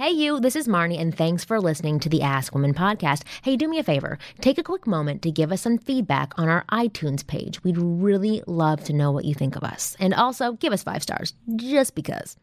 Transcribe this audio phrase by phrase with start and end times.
[0.00, 3.24] Hey, you, this is Marnie, and thanks for listening to the Ask Women podcast.
[3.42, 4.18] Hey, do me a favor.
[4.40, 7.62] Take a quick moment to give us some feedback on our iTunes page.
[7.62, 9.98] We'd really love to know what you think of us.
[10.00, 12.38] And also, give us five stars, just because.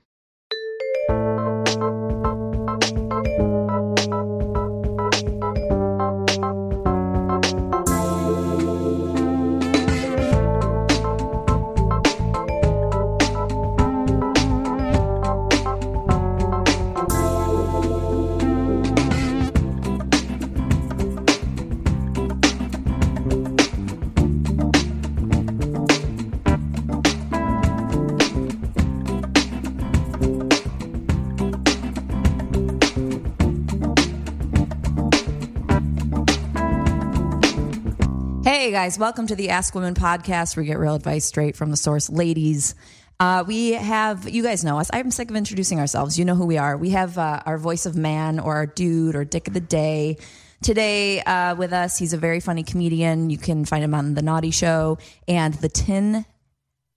[38.77, 41.75] Guys, welcome to the Ask Women podcast where we get real advice straight from the
[41.77, 42.11] source.
[42.11, 42.75] Ladies,
[43.19, 44.91] uh, we have, you guys know us.
[44.93, 46.19] I'm sick of introducing ourselves.
[46.19, 46.77] You know who we are.
[46.77, 50.17] We have uh, our voice of man or our dude or dick of the day.
[50.61, 53.31] Today uh, with us, he's a very funny comedian.
[53.31, 56.23] You can find him on The Naughty Show and the Tin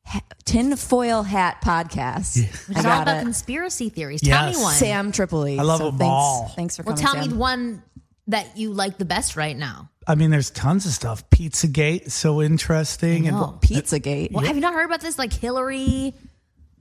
[0.05, 2.37] ha- Tin Foil Hat podcast.
[2.69, 3.23] Which is all about it.
[3.23, 4.21] conspiracy theories.
[4.21, 4.57] Tell Yes.
[4.59, 4.75] me one.
[4.75, 5.59] Sam Tripoli.
[5.59, 6.53] I love So them thanks, all.
[6.57, 7.07] Thanks for well, coming.
[7.15, 7.39] tell me Sam.
[7.39, 7.83] one
[8.27, 9.89] that you like the best right now.
[10.11, 11.29] I mean, there's tons of stuff.
[11.31, 13.29] Pizzagate, is so interesting.
[13.29, 13.51] I know.
[13.53, 14.33] And Pizzagate.
[14.33, 15.19] Well, have you not heard about this?
[15.19, 16.15] Like Hillary,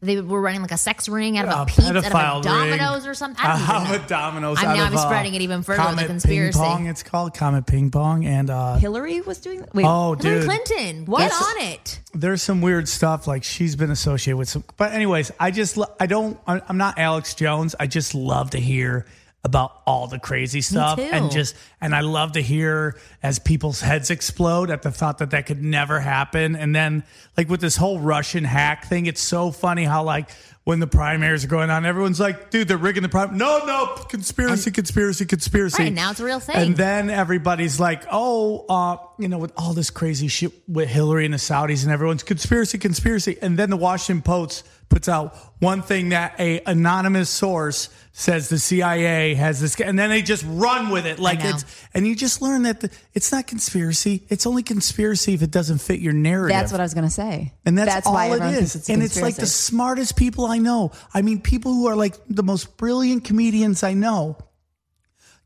[0.02, 2.10] they were running like a sex ring out of a, a pizza, out of a
[2.44, 3.12] Domino's ring.
[3.12, 3.46] or something.
[3.46, 4.08] I don't Uh, even know.
[4.08, 4.58] Domino's.
[4.60, 6.58] I'm now of, I'm uh, spreading it even further with the conspiracy.
[6.60, 9.74] Ping pong, it's called Comet Ping Pong, and uh, Hillary was doing that?
[9.76, 11.32] Wait, oh, Hillary dude, Clinton, What?
[11.32, 12.00] on it.
[12.14, 13.28] there's some weird stuff.
[13.28, 14.64] Like she's been associated with some.
[14.78, 16.39] But anyways, I just I don't.
[16.48, 17.76] I'm not Alex Jones.
[17.80, 19.06] I just love to hear
[19.44, 24.10] about all the crazy stuff and just and I love to hear as people's heads
[24.10, 26.58] explode at the thought that that could never happen.
[26.58, 27.05] And then
[27.38, 30.30] like with this whole Russian hack thing it's so funny how like
[30.66, 33.95] when the primaries are going on everyone's like dude they're rigging the prim no no
[34.10, 35.83] conspiracy conspiracy conspiracy.
[35.83, 36.58] Right, now it's a real thing.
[36.58, 41.23] and then everybody's like oh uh you know with all this crazy shit with Hillary
[41.23, 43.38] and the Saudis and everyone's conspiracy conspiracy.
[43.42, 48.58] And then the Washington Post puts out one thing that a anonymous source says the
[48.58, 51.64] CIA has this, and then they just run with it like it's,
[51.94, 54.26] and you just learn that the, it's not conspiracy.
[54.30, 56.55] It's only conspiracy if it doesn't fit your narrative.
[56.55, 57.54] That's what I was going to say.
[57.66, 58.73] And that's, all why it is.
[58.73, 60.92] thinks and it's like the smartest people I know.
[61.14, 64.38] I mean, people who are like the most brilliant comedians I know,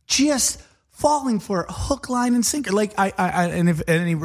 [0.08, 0.62] just
[0.94, 2.72] falling for it, hook, line, and sinker.
[2.72, 4.16] Like I, I, I and if any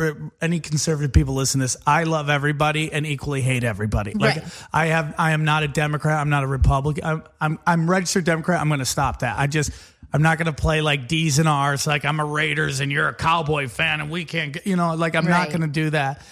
[0.41, 4.13] any conservative people listen to this, I love everybody and equally hate everybody.
[4.13, 4.45] Like Right.
[4.73, 6.19] I have, I am not a Democrat.
[6.19, 7.05] I'm not a Republican.
[7.05, 8.61] I'm, I'm, I'm registered Democrat.
[8.61, 9.39] I'm going to stop that.
[9.39, 9.73] I just.
[10.11, 13.09] I'm not going to play like D's and R's, like I'm a Raiders and you're
[13.09, 16.23] a Cowboy fan and we can't, you know, like I'm not going to do that.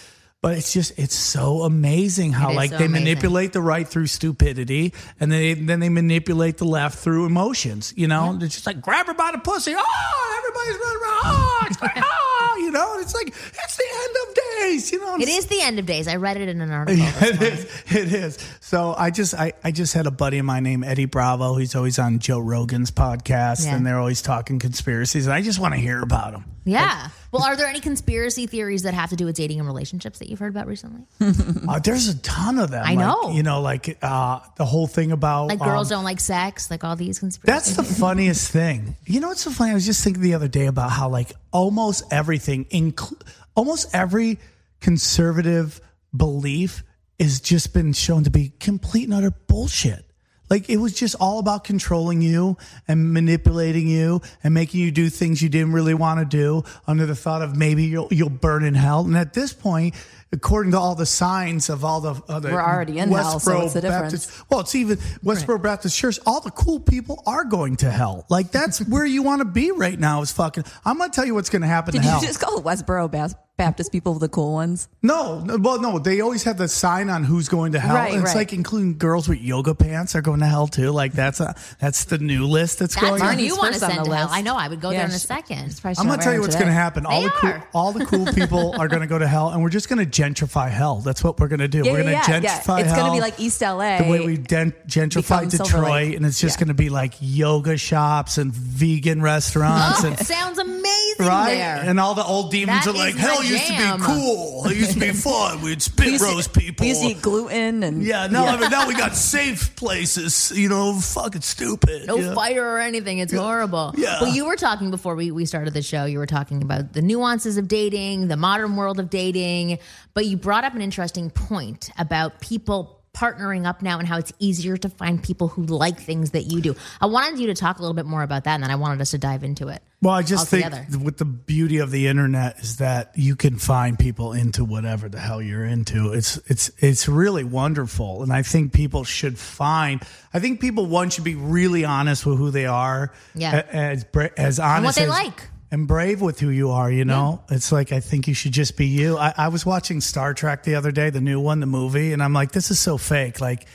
[0.43, 3.05] But it's just, it's so amazing how like so they amazing.
[3.05, 7.93] manipulate the right through stupidity and then they, then they manipulate the left through emotions.
[7.97, 9.75] You know, they're just like grab her by the pussy.
[9.77, 11.23] Oh, everybody's running around.
[11.25, 14.93] Oh, it's like, oh, you know, it's like it's the end of days.
[14.93, 16.07] You know, It is the end of days.
[16.07, 17.05] I read it in an article.
[17.05, 17.97] this it is.
[17.97, 18.39] It is.
[18.61, 21.57] So I just I, I just had a buddy of mine named Eddie Bravo.
[21.57, 23.75] He's always on Joe Rogan's podcast, Yeah.
[23.75, 25.27] and they're always talking conspiracies.
[25.27, 26.45] And I just want to hear about them.
[26.65, 27.09] Yeah.
[27.37, 30.31] Well, are there any conspiracy theories that have to do with dating and relationships that
[30.31, 31.03] you've heard about recently?
[31.69, 32.83] Uh, there's a ton of them.
[32.85, 33.33] I Like, know.
[33.33, 36.85] You know, like uh, the whole thing about Like girls um, don't like sex, like
[36.85, 37.53] all these conspiracy.
[37.53, 38.97] That's the funniest thing.
[39.05, 39.73] You know what's so funny?
[39.73, 43.21] I was just thinking the other day about how like almost everything, inclu-
[43.55, 44.39] almost every
[44.81, 45.81] conservative
[46.17, 46.85] belief
[47.19, 50.06] has just been shown to be complete and utter bullshit.
[50.49, 55.09] Like it was just all about controlling you and manipulating you and making you do
[55.11, 58.65] things you didn't really want to do under the thought of maybe you'll you'll burn
[58.65, 59.01] in hell.
[59.01, 59.95] And at this point,
[60.33, 63.75] according to all the signs of all the other We're already in hell, so what's
[63.75, 64.27] the difference?
[64.27, 66.19] Baptist, well, it's even Westboro Baptist Church.
[66.27, 68.27] All the cool people are going to hell.
[68.29, 70.23] Like that's where you want to be right now.
[70.23, 70.65] Is fucking.
[70.85, 72.21] I'm gonna tell you what's gonna happen Did to you hell.
[72.21, 74.87] just call the Westboro Bas- Baptist people the cool ones?
[75.03, 75.99] no, no, well, no.
[75.99, 77.95] They always have the sign on who's going to hell.
[77.97, 78.41] Right, and it's right.
[78.41, 80.91] like including girls with yoga pants are going to hell too.
[80.91, 83.35] Like that's a that's the new list that's, That's going who on.
[83.37, 84.25] Marnie's you want to on send the to hell.
[84.27, 84.37] list.
[84.37, 84.57] I know.
[84.57, 85.81] I would go there in a second.
[85.85, 87.07] I'm gonna tell you what's gonna happen.
[87.07, 87.69] All They the cool, are.
[87.73, 90.97] all the cool people are gonna go to hell, and we're just gonna gentrify hell.
[90.97, 91.83] That's what we're gonna do.
[91.83, 92.85] Yeah, we're gonna yeah, yeah, gentrify yeah.
[92.85, 93.07] It's hell.
[93.07, 94.03] gonna be like East LA.
[94.03, 96.67] the way we den- gentrify Detroit, and it's just Yeah.
[96.67, 100.19] gonna be like yoga shops and vegan restaurants oh, and.
[100.19, 100.85] Sounds amazing
[101.21, 101.77] Right, there.
[101.87, 104.67] and all the old demons That are like, "Hell my used to be cool.
[104.67, 105.63] It used to be fun.
[105.63, 106.85] We'd spit used roast people.
[106.85, 110.53] We used to eat gluten and yeah, now now we got safe places.
[110.55, 112.07] You know, fucking stupid.
[112.07, 113.19] no fire or anything.
[113.19, 113.95] It's horrible.
[113.97, 114.21] Yeah.
[114.21, 117.03] Well, you were talking before we, we started the show, you were talking about the
[117.03, 119.79] nuances of dating, the modern world of dating,
[120.15, 124.33] but you brought up an interesting point about people partnering up now and how it's
[124.39, 126.77] easier to find people who like things that you do.
[127.01, 129.01] I wanted you to talk a little bit more about that and then I wanted
[129.01, 129.83] us to dive into it.
[130.03, 130.87] Well, I just altogether.
[130.89, 135.09] think with the beauty of the internet is that you can find people into whatever
[135.09, 136.13] the hell you're into.
[136.13, 140.03] It's it's it's really wonderful, and I think people should find.
[140.35, 143.13] I think people one should be really honest with who they are.
[143.35, 143.63] Yeah.
[143.73, 145.49] a- as honest as what they as- like.
[145.69, 147.43] And brave with who you are, you know?
[147.51, 149.19] It's like, I think you should just be you.
[149.19, 152.23] I, I was watching Star Trek the other day, the new one, the movie, and
[152.23, 153.41] I'm like, this is so fake.
[153.41, 153.67] Like,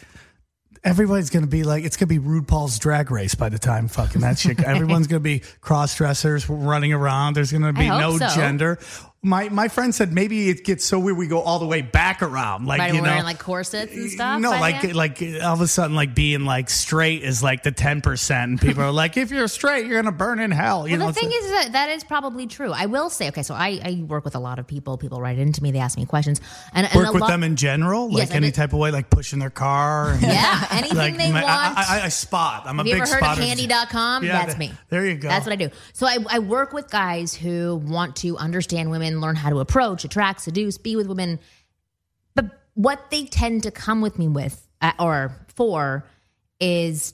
[0.84, 3.88] everybody's going to be like, it's going to be RuPaul's drag race by the time
[3.88, 4.64] fucking that shit.
[4.64, 7.36] Everyone's going to be cross dressers running around.
[7.36, 8.28] There's going to be no so.
[8.30, 8.80] gender.
[9.24, 12.24] My my friend said maybe it gets so weird we go all the way back
[12.24, 12.66] around.
[12.66, 14.42] Like, Right, you know, like corsets and stuff.
[14.42, 14.96] no, like then?
[14.96, 18.60] like all of a sudden, like being like straight is like the ten percent, and
[18.62, 20.88] people are like, if you're straight, you're gonna burn in hell.
[20.88, 22.72] You Well, know, the thing is that that is probably true.
[22.72, 24.98] I will say, okay, so I, I work with a lot of people.
[24.98, 26.42] People write into me, they ask me questions,
[26.74, 28.80] and, and work a with lot, them in general, Yes, like I any type of
[28.80, 30.14] way, like pushing their car.
[30.14, 31.78] And, Yeah, anything like they my- want.
[31.78, 32.64] I, I, I spot.
[32.66, 33.42] I'm a Have you big ever heard spotter.
[33.44, 34.24] of Handy.com?
[34.24, 34.72] Yeah, That's me.
[34.90, 35.28] There you go.
[35.28, 35.70] That's what I do.
[35.94, 40.06] So I, I work with guys who want to understand women, learn how to approach,
[40.06, 41.40] attract, seduce, be with women.
[42.36, 46.06] But what they tend to come with me with uh, or for
[46.60, 47.14] is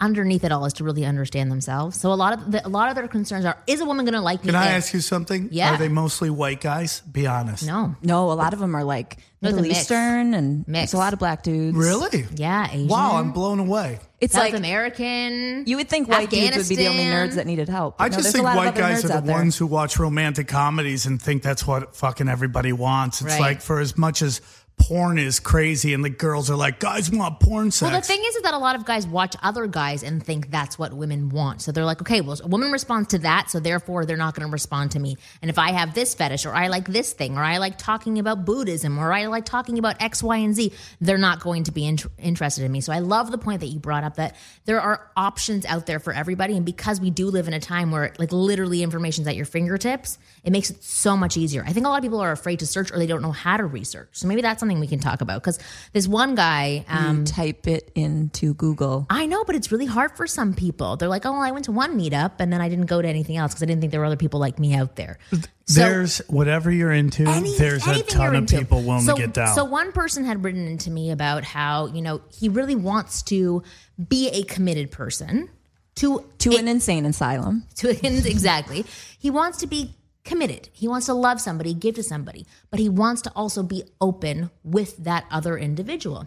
[0.00, 1.98] underneath it all is to really understand themselves.
[2.00, 4.14] So a lot of the, a lot of their concerns are: Is a woman going
[4.14, 4.48] to like me?
[4.52, 5.48] Can I if- ask you something?
[5.52, 5.74] Yeah.
[5.74, 7.00] Are they mostly white guys?
[7.00, 7.66] Be honest.
[7.66, 7.94] No.
[8.02, 9.80] No, a lot of them are like It's a Middle mix.
[9.80, 10.92] Eastern and Mix.
[10.92, 11.76] a lot of black dudes.
[11.76, 12.26] Really?
[12.34, 12.68] Yeah.
[12.70, 12.88] Asian.
[12.88, 14.00] Wow, I'm blown away.
[14.20, 15.64] It's South like American.
[15.66, 17.96] you would think white dudes would be the only nerds that needed help.
[17.98, 19.34] I No, just there's think white guys are the there.
[19.36, 23.20] ones who watch romantic comedies and think that's what fucking everybody wants.
[23.20, 23.40] It's Right.
[23.40, 24.40] like for as much as
[24.76, 27.90] porn is crazy and the girls are like, guys want porn sex.
[27.90, 30.50] Well, the thing is, is that a lot of guys watch other guys and think
[30.50, 31.62] that's what women want.
[31.62, 34.46] So they're like, okay, well, a woman responds to that, so therefore they're not going
[34.46, 35.16] to respond to me.
[35.40, 38.18] And if I have this fetish, or I like this thing, or I like talking
[38.18, 41.72] about Buddhism, or I like talking about X, Y, and Z, they're not going to
[41.72, 42.80] be int- interested in me.
[42.80, 46.00] So I love the point that you brought up that there are options out there
[46.00, 46.56] for everybody.
[46.56, 50.18] And because we do live in a time where, like, literally information's at your fingertips,
[50.42, 51.64] it makes it so much easier.
[51.66, 53.56] I think a lot of people are afraid to search or they don't know how
[53.56, 54.08] to research.
[54.12, 55.42] So maybe that's something we can talk about.
[55.42, 55.58] Because
[55.92, 59.06] this one guy, um, You type it into Google.
[59.10, 60.96] I know, but it's really hard for some people.
[60.96, 63.06] They're like, oh, well, I went to one meetup and then I didn't go to
[63.08, 65.18] anything else because I didn't think there were other people like me out there.
[65.66, 68.58] So there's whatever you're into, any- there's a ton of into.
[68.58, 69.54] people willing so, to get down.
[69.54, 73.62] So one person had written into me about how, you know, he really wants to
[74.08, 75.48] be a committed person
[75.96, 77.64] to To a- an insane asylum.
[77.76, 78.84] to exactly.
[79.18, 79.94] He wants to be
[80.24, 80.68] committed.
[80.72, 84.50] He wants to love somebody, give to somebody, but he wants to also be open
[84.62, 86.24] with that other individual.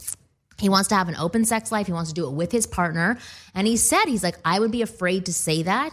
[0.59, 1.88] He wants to have an open sex life.
[1.88, 3.17] He wants to do it with his partner.
[3.53, 5.91] And he said, he's like, I would be afraid to say that.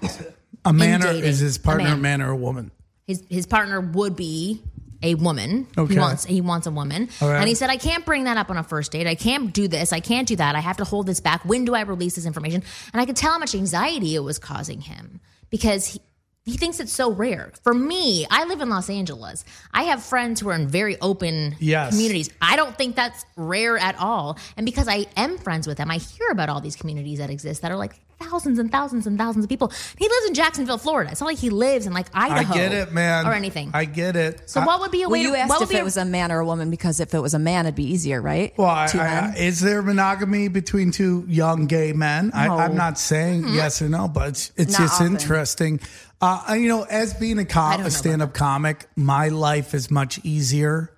[0.64, 1.24] a man or dating.
[1.24, 2.02] is his partner a man.
[2.02, 2.70] man or a woman?
[3.06, 4.62] His his partner would be
[5.02, 5.66] a woman.
[5.76, 5.94] Okay.
[5.94, 7.10] He wants he wants a woman.
[7.20, 7.36] Right.
[7.36, 9.06] And he said, I can't bring that up on a first date.
[9.06, 9.92] I can't do this.
[9.92, 10.56] I can't do that.
[10.56, 11.44] I have to hold this back.
[11.44, 12.62] When do I release this information?
[12.94, 15.20] And I could tell how much anxiety it was causing him
[15.50, 16.00] because he
[16.44, 17.52] he thinks it's so rare.
[17.62, 19.44] For me, I live in Los Angeles.
[19.72, 21.90] I have friends who are in very open Yes.
[21.90, 22.28] communities.
[22.42, 24.36] I don't think that's rare at all.
[24.58, 27.62] And because I am friends with them, I hear about all these communities that exist
[27.62, 27.94] that are like
[28.24, 29.72] thousands and thousands and thousands of people.
[29.98, 31.10] He lives in Jacksonville, Florida.
[31.10, 32.52] It's not like he lives in like Idaho.
[32.52, 33.26] I get it, man.
[33.26, 33.70] Or anything.
[33.74, 34.48] I get it.
[34.48, 35.76] so I- what would be a Well, way you to, asked what would if be
[35.76, 37.74] it a- was a man or a woman because if it was a man, it'd
[37.74, 38.52] be easier, right?
[38.56, 39.36] Well, I, Two I, men.
[39.36, 42.30] is there monogamy between two young gay men?
[42.34, 42.56] I, No.
[42.58, 45.12] I'm not saying yes or no, but it's, it's just often.
[45.12, 45.80] interesting.
[46.20, 50.18] Uh, you know, as being a, I com- a stand-up comic, my life is much
[50.24, 50.90] easier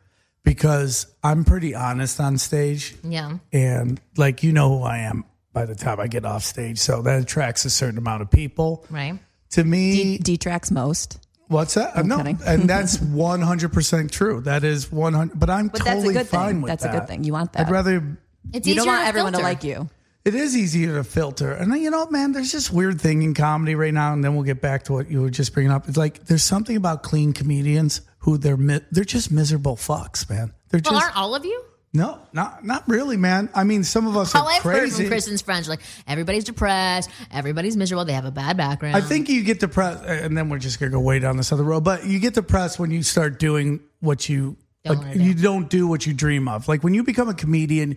[0.45, 3.39] because I'm pretty honest on stage, yeah.
[3.53, 5.25] and like you know who I am
[5.57, 8.85] by the time I get off stage, so that attracts a certain amount of people.
[8.91, 9.19] Right.
[9.53, 11.19] To me, Detracts most.
[11.49, 11.97] What's that?
[11.97, 12.39] Uh, no, kidding.
[12.47, 14.43] and that's one hundred percent true.
[14.43, 15.41] That is one hundred.
[15.41, 16.41] But I'm But that's a totally good thing.
[16.41, 17.25] fine with That's a good thing.
[17.25, 17.67] You want that.
[17.69, 18.19] I'd rather.
[18.53, 19.89] It's You don't want to everyone to like you.
[20.27, 23.33] It is easier to filter, and then, you know, man, there's this weird thing in
[23.33, 25.89] comedy right now, and then we'll get back to what you were just bringing up.
[25.89, 30.53] It's like there's something about clean comedians who they're mi- they're just miserable fucks, man.
[30.69, 31.63] They're Well, just aren't all of you?
[31.97, 33.49] No, not not really, man.
[33.55, 35.05] I mean, some of us All are I've heard crazy.
[35.05, 38.95] from Kristen's friends like everybody's depressed, everybody's miserable, they have a bad background.
[38.97, 41.65] I think you get depressed, and then we're just gonna go way down this other
[41.65, 41.83] road.
[41.85, 45.23] But you get depressed when you start doing what you Don't like do.
[45.23, 46.69] you don't do what you dream of.
[46.69, 47.97] Like when you become a comedian,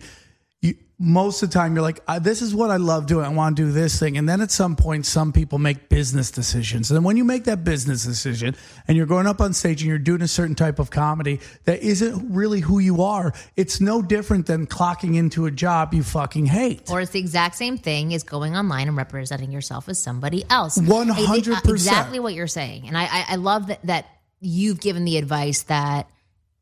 [0.60, 3.24] you most of the time you're like, "Uh, this is what I love doing.
[3.24, 4.18] I want to do this thing.
[4.18, 6.90] And then at some point, some people make business decisions.
[6.90, 8.54] And then when you make that business decision
[8.86, 11.80] and you're going up on stage and you're doing a certain type of comedy that
[11.80, 16.44] isn't really who you are, it's no different than clocking into a job you fucking
[16.44, 16.90] hate.
[16.90, 20.76] Or it's the exact same thing as going online and representing yourself as somebody else.
[20.76, 21.70] 100%.
[21.70, 22.88] Exactly what you're saying.
[22.88, 24.06] And I, I, I love that, that
[24.40, 26.10] you've given the advice that,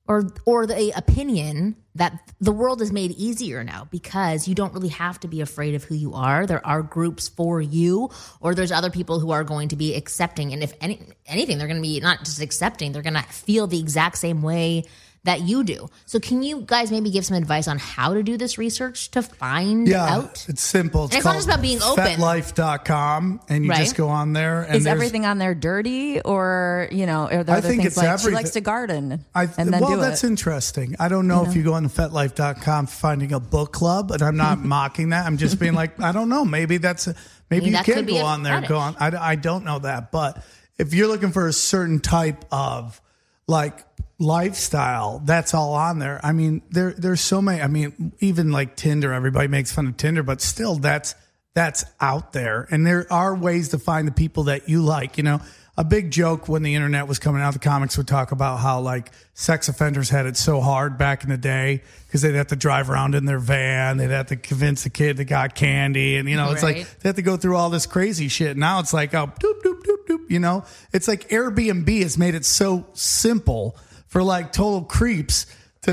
[0.08, 4.88] or, or the opinion that the world is made easier now because you don't really
[4.88, 6.46] have to be afraid of who you are.
[6.46, 8.08] There are groups for you,
[8.40, 10.52] or there's other people who are going to be accepting.
[10.52, 13.66] And if any, anything, they're going to be not just accepting, they're going to feel
[13.66, 14.84] the exact same way
[15.28, 15.88] that you do.
[16.06, 19.20] So, can you guys maybe give some advice on how to do this research to
[19.22, 20.44] find Yeah, out?
[20.48, 21.04] it's simple.
[21.04, 22.02] It's, And it's not just about being open.
[22.04, 23.78] FetLife.com, and you Right.
[23.78, 24.62] just go on there.
[24.62, 27.82] And Is there's- everything on there dirty, or you know, are there I other think
[27.82, 30.28] things it's like she likes to garden I, and then well, do that's it?
[30.28, 30.96] interesting.
[30.98, 34.64] I don't know if you go on FetLife.com finding a book club, and I'm not
[34.64, 35.26] mocking that.
[35.26, 36.44] I'm just being like, I don't know.
[36.44, 37.14] Maybe that's a,
[37.50, 38.54] maybe mean, you that can go on there.
[38.54, 38.68] fetish.
[38.68, 38.96] Go on.
[38.98, 40.42] I, I don't know that, but
[40.78, 43.00] if you're looking for a certain type of
[43.48, 43.84] like
[44.18, 46.20] lifestyle, that's all on there.
[46.22, 47.60] I mean, there there's so many.
[47.60, 51.16] I mean, even like Tinder, everybody makes fun of Tinder, but still, that's
[51.54, 55.16] that's out there, and there are ways to find the people that you like.
[55.16, 55.40] You know,
[55.78, 58.80] a big joke when the internet was coming out, the comics would talk about how
[58.80, 62.56] like sex offenders had it so hard back in the day because they'd have to
[62.56, 66.28] drive around in their van, they'd have to convince the kid that got candy, and
[66.28, 66.78] you know, it's Right.
[66.78, 68.56] like they have to go through all this crazy shit.
[68.56, 70.28] Now it's like, oh, doop, doop, doop, doop.
[70.28, 73.76] You know, it's like Airbnb has made it so simple
[74.08, 75.46] for like total creeps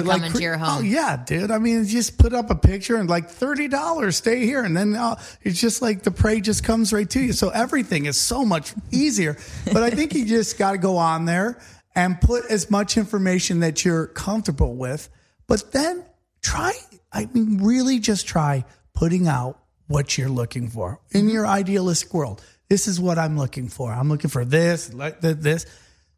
[0.04, 0.32] to come like.
[0.32, 0.80] into your home.
[0.80, 1.52] Oh yeah, dude.
[1.52, 4.96] I mean, just put up a picture and like thirty dollars, stay here, and then
[4.96, 7.34] uh, it's just like the prey just comes right to you.
[7.34, 9.38] So everything is so much easier.
[9.72, 11.60] but I think you just got to go on there
[11.96, 15.10] and put as much information that you're comfortable with,
[15.48, 16.06] but then
[16.42, 16.74] try.
[17.12, 22.44] I mean, really, just try putting out what you're looking for in your idealistic world.
[22.70, 23.92] This is what I'm looking for.
[23.92, 25.66] I'm looking for this, like this.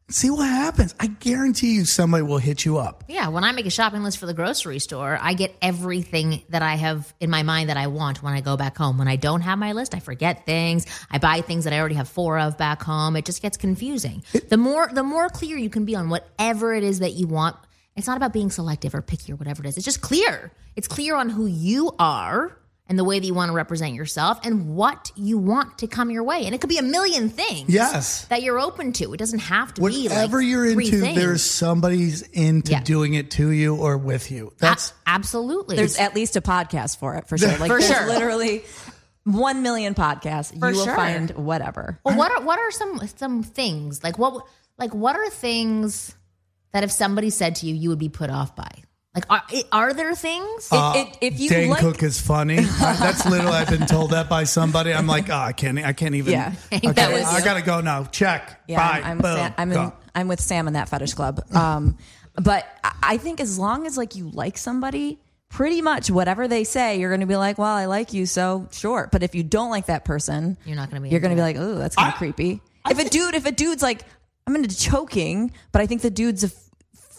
[0.10, 0.96] See what happens.
[1.02, 3.04] I guarantee you somebody will hit you up.
[3.10, 6.62] Yeah, when I make a shopping list for the grocery store, I get everything that
[6.62, 8.98] I have in my mind that I want when I go back home.
[8.98, 10.86] When I don't have my list, I forget things.
[11.12, 13.18] I buy things that I already have four of back home.
[13.18, 14.24] It just gets confusing.
[14.48, 17.58] The more the more clear you can be on whatever it is that you want,
[17.98, 19.76] it's not about being selective or picky or whatever it is.
[19.76, 20.54] It's just clear.
[20.78, 22.58] It's clear on who you are
[22.90, 26.10] and the way that you want to represent yourself and what you want to come
[26.10, 26.46] your way.
[26.46, 27.70] And it could be a million things.
[27.70, 28.26] Yes.
[28.28, 29.14] That you're open to.
[29.14, 31.18] It doesn't have to be like Whatever you're three into, things.
[31.18, 32.84] there's somebody's into Yeah.
[32.84, 34.54] doing it to you or with you.
[34.60, 35.76] That's A- absolutely.
[35.76, 37.58] There's at least a podcast for it for sure.
[37.58, 38.08] Like For sure.
[38.08, 38.64] literally
[39.26, 40.58] one million podcasts.
[40.58, 40.96] For you will sure.
[40.96, 42.00] find whatever.
[42.06, 44.46] Well, what are what are some some things like what
[44.78, 46.16] like what are things
[46.72, 48.70] that if somebody said to you, you would be put off by?
[49.18, 50.70] Like, are are there things?
[50.72, 52.58] It- it- if you Dane like, Cook is funny.
[52.60, 54.94] I- that's literally I've been told that by somebody.
[54.94, 56.34] I'm like, oh, I can't, I can't even.
[56.34, 56.54] Yeah.
[56.72, 57.44] okay, That was I you.
[57.44, 58.04] gotta go now.
[58.06, 58.62] Check.
[58.68, 59.00] Yeah, Bye.
[59.00, 59.36] I'm, I'm, Boom.
[59.36, 61.42] Sam, I'm, in, I'm with Sam in that fetish club.
[61.56, 61.98] Um,
[62.36, 65.20] but I- I think as long as like you like somebody,
[65.50, 68.68] pretty much whatever they say, you're going to be like, well, I like you, so
[68.72, 69.08] sure.
[69.12, 71.42] But if you don't like that person, You're not gonna be You're going to be
[71.42, 72.62] like, oh, that's kind of creepy.
[72.90, 74.02] if a dude, if a dude's like,
[74.46, 76.67] I'm into choking, but I think the dude's a f-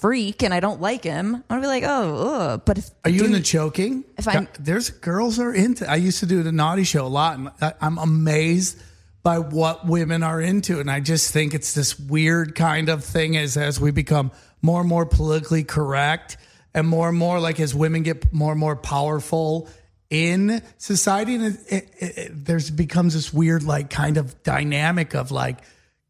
[0.00, 2.62] freak and I don't like him, I'm gonna be like, oh, ugh.
[2.64, 4.04] but if Are you dude, into choking?
[4.16, 5.88] If I'm- there's girls are into.
[5.90, 8.78] I used to do the naughty show a lot, and I, I'm amazed
[9.22, 13.36] by what women are into, and I just think it's this weird kind of thing.
[13.36, 14.30] As as we become
[14.62, 16.36] more and more politically correct,
[16.74, 19.68] and more and more like as women get more and more powerful
[20.10, 25.30] in society, and it, it, it, there's becomes this weird like kind of dynamic of
[25.30, 25.58] like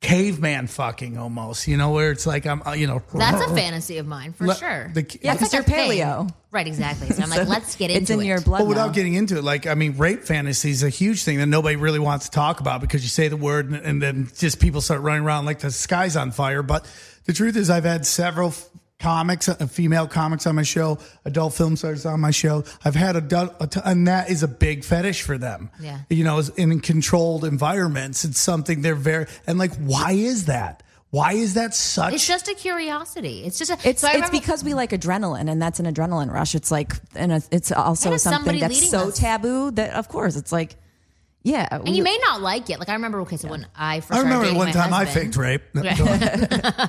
[0.00, 3.99] caveman fucking almost, you know, where it's like I'm, uh, you know, That's a fantasy
[3.99, 4.90] of mine for Le- sure.
[4.95, 6.00] the- Yeah, That's 'cause like a you're thing.
[6.02, 6.31] paleo.
[6.52, 6.67] right?
[6.69, 7.09] Exactly.
[7.11, 8.25] So I'm like, let's get into it's in it.
[8.26, 8.59] your blood.
[8.61, 8.93] But without now.
[8.93, 11.99] getting into it, like I mean, rape fantasy is a huge thing that nobody really
[11.99, 15.00] wants to talk about because you say the word and, and then just people start
[15.02, 16.62] running around like the sky's on fire.
[16.62, 16.87] But
[17.25, 18.64] the truth is, I've had several f-
[19.09, 22.64] comics, uh, female comics on my show, adult film stars on my show.
[22.85, 25.71] I've had adult, and that is a big fetish for them.
[25.81, 26.00] Yeah.
[26.11, 29.75] you know, in controlled environments, it's something they're very and like.
[29.76, 30.83] Why is that?
[31.11, 32.12] Why is that such?
[32.12, 33.45] It's just a curiosity.
[33.45, 33.88] It's just a.
[33.88, 36.55] It's so it's because we like adrenaline, and that's an adrenaline rush.
[36.55, 39.19] It's like, and it's- it's also And something that's so us.
[39.19, 40.76] taboo that, of course, it's like
[41.45, 42.78] Yeah, And you may not like it.
[42.78, 45.04] Like I remember, okay, so when I first I remember one dating my time I
[45.07, 45.62] faked rape.
[45.73, 45.95] No, Yeah.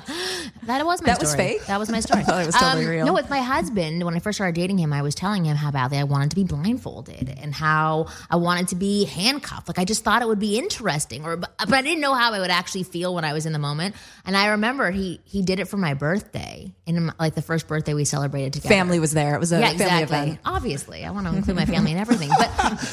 [0.64, 1.16] That was my story.
[1.16, 1.66] That was fake?
[1.66, 2.20] That was my story.
[2.20, 3.06] I thought it was totally um, real.
[3.06, 5.70] No, with my husband, when I first started dating him, I was telling him how
[5.70, 9.68] badly I wanted to be blindfolded and how I wanted to be handcuffed.
[9.68, 12.32] Like I just thought it would be interesting, or but, but I didn't know how
[12.32, 13.96] I would actually feel when I was in the moment.
[14.24, 17.94] And I remember he he did it for my birthday, and like the first birthday
[17.94, 18.74] we celebrated together.
[18.74, 19.34] family was there.
[19.34, 20.18] It was a yeah, family exactly.
[20.18, 20.40] event.
[20.44, 22.28] Obviously, I want to include my family and everything.
[22.36, 22.50] But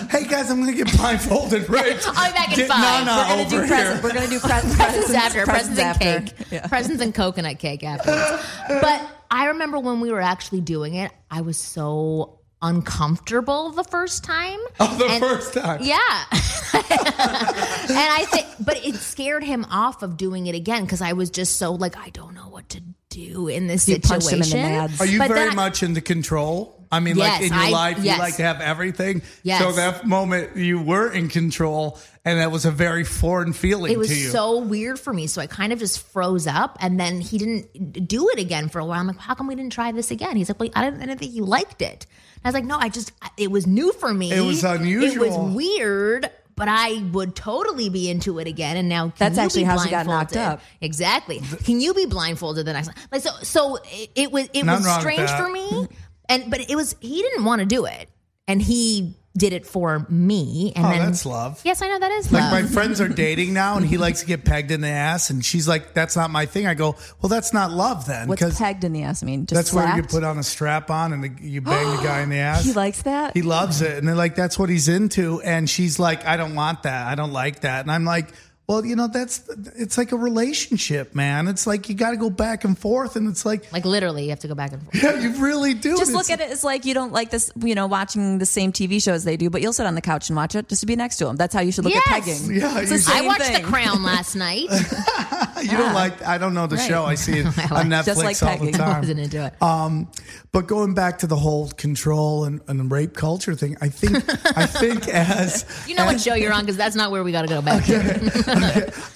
[0.09, 1.46] hey guys, I'm gonna get blindfolded.
[1.51, 2.07] Right?
[2.07, 3.05] I'll be back in Get five.
[3.05, 3.67] Nana We're gonna over do here.
[3.67, 4.03] presents.
[4.03, 6.33] We're gonna do presents, presents after, presents, and after.
[6.33, 6.67] cake, Yeah.
[6.67, 8.43] presents and coconut cake afterwards.
[8.67, 9.01] but
[9.31, 14.59] I remember when we were actually doing it, I was so uncomfortable the first time.
[14.79, 15.79] Oh, the And- first time.
[15.83, 15.97] Yeah.
[16.73, 21.29] and I think, but it scared him off of doing it again because I was
[21.29, 22.81] just so like, I don't know what to
[23.25, 24.39] do in this You situation.
[24.39, 25.01] punched him in the nads.
[25.01, 26.73] Are you But very then I- much into control?
[26.89, 28.15] I mean, Yes, like in your I- life, yes.
[28.15, 29.21] you like to have everything.
[29.43, 29.61] Yes.
[29.61, 33.95] So that moment you were in control, and that was a very foreign feeling It
[33.95, 34.29] to was you.
[34.29, 35.27] so weird for me.
[35.27, 38.79] So I kind of just froze up and then he didn't do it again for
[38.79, 39.01] a while.
[39.01, 40.37] I'm like, how come we didn't try this again?
[40.37, 42.05] He's like, well, I didn't, I didn't think you liked it.
[42.35, 44.31] And I was like, no, I just, it was new for me.
[44.31, 45.23] It was unusual.
[45.25, 48.75] It was weird, but I would totally be into it again.
[48.75, 50.59] And now can That's you actually be how she got knocked up.
[50.81, 51.39] Exactly.
[51.63, 52.95] Can you be blindfolded the next time?
[53.11, 55.87] Like, so, so it, it was, it Nothing was strange for me.
[56.27, 58.09] And, but it was, he didn't want to do it.
[58.47, 60.73] And he did it for me.
[60.75, 61.61] And Oh, then, that's love.
[61.63, 62.51] Yes, I know that is Like love.
[62.51, 65.45] my friends are dating now, and he likes to get pegged in the ass, and
[65.45, 68.83] she's like, "That's not my thing." I go, "Well, that's not love then, What's pegged
[68.83, 69.21] in the ass?
[69.21, 70.11] I mean, just that's where you slapped?
[70.11, 72.73] put on a strap on and the, you bang the guy in the ass." He
[72.73, 73.35] likes that.
[73.35, 76.55] He loves it, and they're like, "That's what he's into." And she's like, "I don't
[76.55, 77.07] want that.
[77.07, 78.29] I don't like that." And I'm like,
[78.67, 79.43] "Well, you know, that's
[79.77, 81.47] it's like a relationship, man.
[81.47, 84.29] It's like you got to go back and forth, and it's like, like literally, you
[84.31, 85.01] have to go back and forth.
[85.01, 85.97] yeah, you really do.
[85.97, 88.45] just look it's- at it as like you don't like this, you know, watching the
[88.45, 90.81] same TV shows they do, but you'll sit on the couch and watch it just
[90.81, 91.35] to be next to them.
[91.37, 92.03] That's how you should look Yes.
[92.07, 92.55] at pegging.
[92.55, 93.61] Yeah, It's the same I watched thing.
[93.63, 94.67] The Crown last night.
[95.57, 96.21] You don't like.
[96.21, 96.87] I don't know the Right.
[96.87, 97.03] show.
[97.05, 98.75] I see it on Netflix Just like all the pegging.
[98.75, 98.99] I time.
[99.01, 99.59] wasn't into it.
[99.61, 100.07] Um,
[100.51, 104.17] but going back to the whole control and, and rape culture thing, I think
[104.55, 107.41] I think as you know what show you're on because that's not where we got
[107.41, 107.93] to go back to.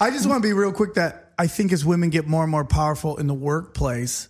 [0.00, 2.50] I just want to be real quick that I think as women get more and
[2.50, 4.28] more powerful in the workplace,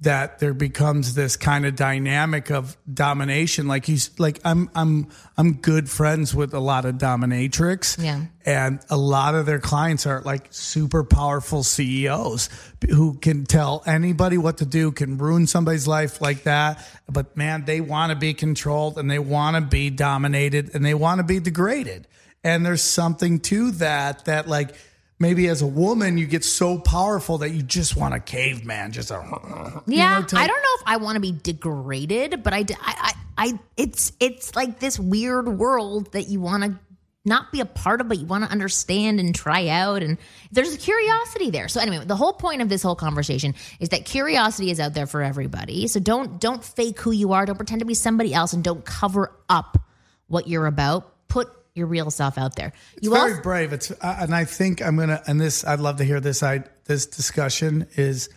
[0.00, 3.66] that there becomes this kind of dynamic of domination.
[3.68, 8.24] Like you, like I'm, I'm, I'm good friends with a lot of dominatrix, Yeah.
[8.44, 12.50] and a lot of their clients are like super powerful CEOs
[12.90, 16.84] who can tell anybody what to do, can ruin somebody's life like that.
[17.10, 20.94] But man, they want to be controlled and they want to be dominated and they
[20.94, 22.08] want to be degraded.
[22.44, 24.74] And there's something to that that like
[25.18, 29.10] maybe as a woman you get so powerful that you just want a caveman, just
[29.10, 29.14] a
[29.86, 32.64] you Yeah, know, type- I don't know if I want to be degraded, but I,
[32.80, 36.78] I, I, it's, it's like this weird world that you want to
[37.26, 40.02] not be a part of, but you want to understand and try out.
[40.02, 40.18] And
[40.52, 41.68] there's a curiosity there.
[41.68, 45.06] So anyway, the whole point of this whole conversation is that curiosity is out there
[45.06, 45.88] for everybody.
[45.88, 47.46] So don't, don't fake who you are.
[47.46, 49.78] Don't pretend to be somebody else, and don't cover up
[50.26, 51.10] what you're about.
[51.28, 52.72] Put your real self out there.
[52.96, 53.72] It's You very brave.
[53.72, 56.42] It's uh, and I think I'm gonna and this I'd love to hear this.
[56.42, 58.28] I this discussion is.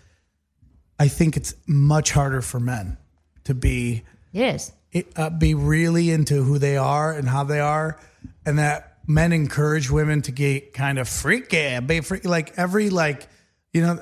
[1.00, 2.98] I think it's much harder for men
[3.44, 4.72] to be it is.
[5.16, 8.00] uh, be really into who they are and how they are,
[8.46, 12.28] and that men encourage women to get kind of freaky, be freaky.
[12.28, 13.28] Like every like,
[13.74, 14.00] you know,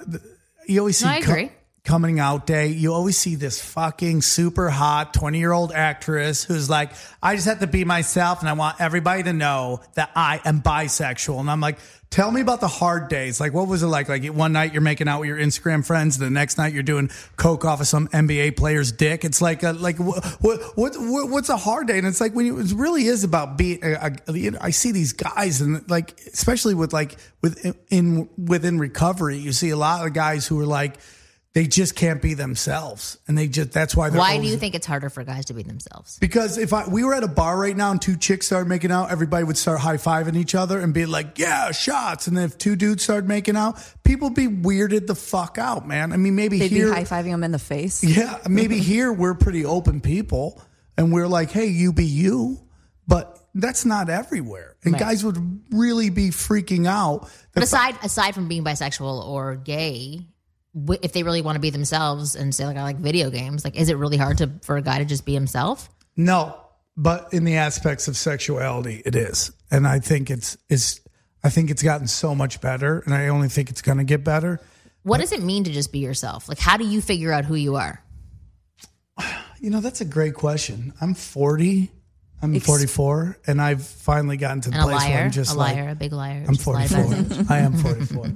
[0.68, 1.52] you always see No, I co- agree.
[1.86, 2.68] Coming out day.
[2.68, 6.92] You always see this fucking super hot twenty year old actress who's like,
[7.24, 10.62] I just have to be myself, and I want everybody to know that I am
[10.62, 11.40] bisexual.
[11.40, 11.78] And I'm like.
[12.12, 13.42] Tell me about the hard days.
[13.42, 14.08] Like, what was it like?
[14.08, 17.10] Like, one night you're making out with your Instagram friends, the next night you're doing
[17.36, 19.26] coke off of some NBA player's dick.
[19.26, 21.98] It's like, a, like, what, what, what, what's a hard day?
[21.98, 23.84] And it's like when you, it really is about being.
[23.84, 29.38] Uh, uh, I see these guys, and like, especially with like with in within recovery,
[29.38, 30.98] you see a lot of guys who are like,
[31.56, 34.10] they just can't be themselves, and they just that's why.
[34.10, 36.20] They're Why do you think it's harder for guys to be themselves?
[36.20, 38.92] because if I we were at a bar right now and two chicks started making
[38.92, 42.44] out, everybody would start high fiving each other and be like, "Yeah, shots." And then
[42.44, 46.12] if two dudes started making out, people be weirded the fuck out, man.
[46.12, 48.04] I mean, maybe They'd here, be high fiving them in the face.
[48.18, 50.62] yeah, maybe here we're pretty open people
[50.98, 52.60] and we're like, "Hey, you be you,"
[53.08, 54.76] but that's not everywhere.
[54.84, 55.00] And Right.
[55.00, 57.30] guys would really be freaking out.
[57.54, 60.35] But aside aside from being bisexual or gay, wh-
[61.02, 63.76] if they really want to be themselves and say like I like video games, like
[63.76, 65.90] is it really hard to for a guy to just be himself?
[66.18, 66.60] No,
[66.98, 71.02] but in the aspects of sexuality, it is, and I think it's is.
[71.44, 74.24] I think it's gotten so much better, and I only think it's going to get
[74.24, 74.60] better.
[75.04, 76.50] What does it mean to just be yourself?
[76.50, 78.04] Like how do you figure out who you are?
[79.58, 80.94] You know, that's a great question.
[81.02, 81.90] I'm 40,
[82.42, 85.56] I'm 44, and I've finally gotten to the And a place where liar, I'm just
[85.56, 86.46] like a like, liar, a big liar.
[86.48, 87.26] I'm just lies about it.
[87.28, 87.46] 44.
[87.50, 88.34] I am 44.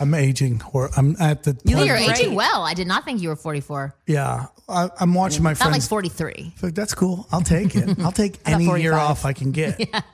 [0.00, 1.56] I'm aging, or I'm at the.
[1.64, 2.10] You point You're Great.
[2.18, 2.62] aging well.
[2.62, 3.94] I did not think you were 44.
[4.06, 5.60] yeah, I, I'm watching my friends.
[5.60, 5.88] Not like friends.
[5.88, 6.54] 43.
[6.62, 7.28] Like, that's cool.
[7.30, 7.98] I'll take it.
[8.00, 8.94] I'll take any year 45.
[8.94, 9.88] off I can get.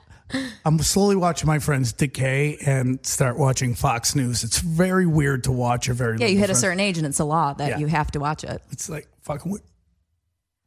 [0.65, 4.43] I'm slowly watching my friends decay and start watching Fox News.
[4.45, 6.57] It's very weird to watch a very Yeah, you little hit a friend.
[6.61, 7.77] certain age and it's a law that Yeah.
[7.79, 8.61] you have to watch it.
[8.71, 9.51] It's like fucking.
[9.51, 9.63] weird.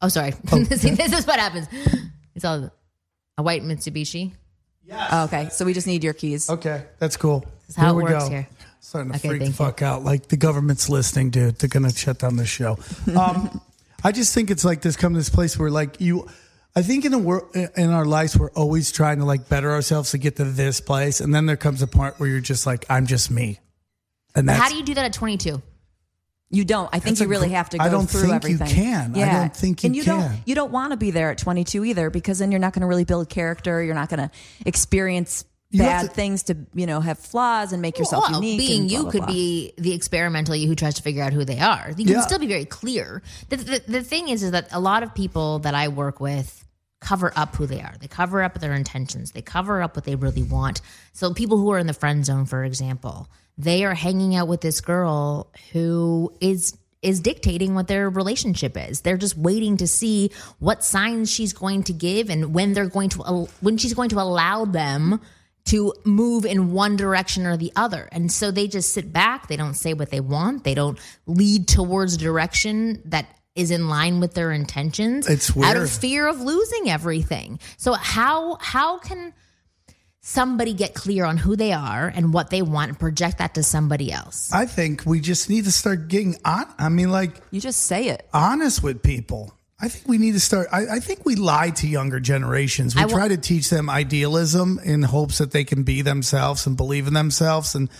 [0.02, 0.34] Oh, sorry.
[0.52, 0.62] Oh.
[0.64, 1.66] See, this is what happens.
[2.34, 2.70] It's all
[3.38, 4.32] a white Mitsubishi.
[4.92, 6.50] Oh, okay, so we just need your keys.
[6.50, 7.44] Okay, that's cool.
[7.68, 8.30] is how Here it we works go.
[8.30, 8.48] here.
[8.80, 9.64] Starting to Okay, freak the thank you.
[9.64, 10.04] fuck out.
[10.04, 11.58] Like the government's listening, dude.
[11.58, 12.78] They're gonna shut down the show.
[13.16, 13.60] Um,
[14.06, 16.28] I just think it's like this come to this place where like you.
[16.76, 20.10] I think in the world in our lives we're always trying to like better ourselves
[20.10, 22.84] to get to this place, and then there comes a point where you're just like,
[22.90, 23.60] I'm just me.
[24.34, 25.62] And that's how do you do that at 22?
[26.54, 26.88] You don't.
[26.92, 28.32] I think That's you really gr- have to go through everything.
[28.32, 28.84] I don't through think you everything.
[29.14, 29.16] can.
[29.28, 30.20] I don't think you and you can.
[30.20, 30.32] don't.
[30.46, 32.86] You don't want to be there at 22 either, because then you're not going to
[32.86, 33.82] really build character.
[33.82, 34.30] You're not going to
[34.64, 38.58] experience You bad to- things to you know have flaws and make yourself well, unique.
[38.58, 39.32] being blah, you blah, could blah.
[39.32, 41.90] be the experimental you who tries to figure out who they are.
[41.96, 42.14] You Yeah.
[42.14, 43.22] can still be very clear.
[43.48, 46.60] The, the, the thing is, is that a lot of people that I work with
[47.00, 47.92] cover up who they are.
[48.00, 49.32] They cover up their intentions.
[49.32, 50.80] They cover up what they really want.
[51.12, 54.60] So people who are in the friend zone, for example, they are hanging out with
[54.60, 59.02] this girl who is is dictating what their relationship is.
[59.02, 63.10] They're just waiting to see what signs she's going to give and when they're going
[63.10, 65.20] to when she's going to allow them
[65.66, 68.08] to move in one direction or the other.
[68.12, 71.68] And so they just sit back, they don't say what they want, they don't lead
[71.68, 76.40] towards a direction that is in line with their intentions It's out of fear of
[76.40, 77.60] losing everything.
[77.76, 79.32] So how how can
[80.26, 83.62] somebody get clear on who they are and what they want and project that to
[83.62, 84.50] somebody else?
[84.52, 86.64] I think we just need to start getting on.
[86.78, 88.26] I mean, like You just say it.
[88.32, 89.54] honest with people.
[89.78, 90.68] I think we need to start.
[90.72, 92.94] I, I think we lie to younger generations.
[92.96, 96.66] We I wa- try to teach them idealism in hopes that they can be themselves
[96.66, 97.74] and believe in themselves.
[97.74, 97.90] And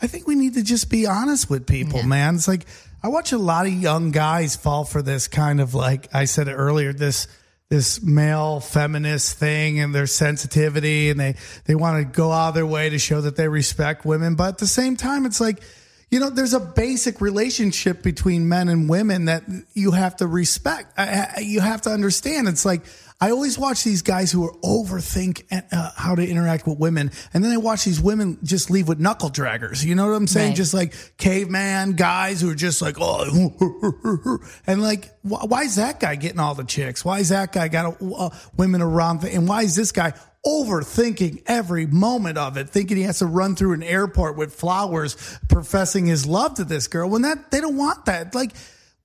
[0.00, 2.36] I think we need to just be honest with people, man.
[2.36, 2.64] It's like
[3.02, 6.48] I watch a lot of young guys fall for this kind of like I said
[6.48, 7.26] earlier, this
[7.70, 12.54] this male feminist thing and their sensitivity and they they want to go out of
[12.54, 14.34] their way to show that they respect women.
[14.34, 15.62] But at the same time, it's like
[16.10, 20.96] you know, there's a basic relationship between men and women that you have to respect.
[21.40, 22.46] You have to understand.
[22.46, 22.82] It's like
[23.24, 27.42] I always watch these guys who are overthink uh, how to interact with women, and
[27.42, 29.82] then I watch these women just leave with knuckle draggers.
[29.82, 30.48] You know what I'm saying?
[30.48, 30.56] Right.
[30.56, 36.00] Just like caveman guys who are just like oh, and like wh- why is that
[36.00, 37.02] guy getting all the chicks?
[37.02, 39.24] Why is that guy got uh, women around?
[39.24, 40.12] And why is this guy?
[40.46, 45.16] overthinking every moment of it, thinking he has to run through an airport with flowers,
[45.48, 47.08] professing his love to this girl.
[47.08, 48.34] When that they don't want that.
[48.34, 48.52] Like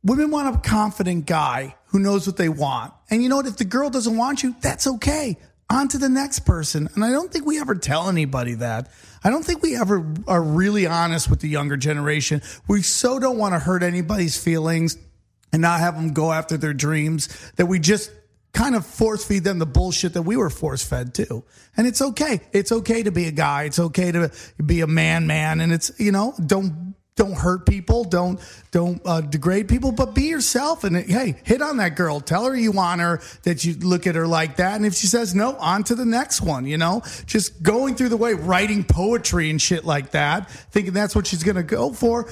[0.03, 2.93] women want a confident guy who knows what they want.
[3.09, 3.47] And you know what?
[3.47, 5.37] If the girl doesn't want you, that's okay.
[5.69, 6.89] On to the next person.
[6.95, 8.91] And I don't think we ever tell anybody that.
[9.23, 12.41] I don't think we ever are really honest with the younger generation.
[12.67, 14.97] We so don't want to hurt anybody's feelings
[15.51, 18.11] and not have them go after their dreams that we just
[18.53, 21.43] kind of force feed them the bullshit that we were force fed too.
[21.77, 22.41] And it's okay.
[22.51, 23.63] It's okay to be a guy.
[23.63, 24.31] It's okay to
[24.63, 25.59] be a man, man.
[25.59, 28.05] And it's, you know, don't, don't hurt people.
[28.05, 28.39] Don't,
[28.71, 30.85] don't uh, degrade people, but be yourself.
[30.85, 32.21] And hey, hit on that girl.
[32.21, 34.77] Tell her you want her, that you look at her like that.
[34.77, 38.09] And if she says no, on to the next one, you know, just going through
[38.09, 41.91] the way, writing poetry and shit like that, thinking that's what she's going to go
[41.91, 42.29] for.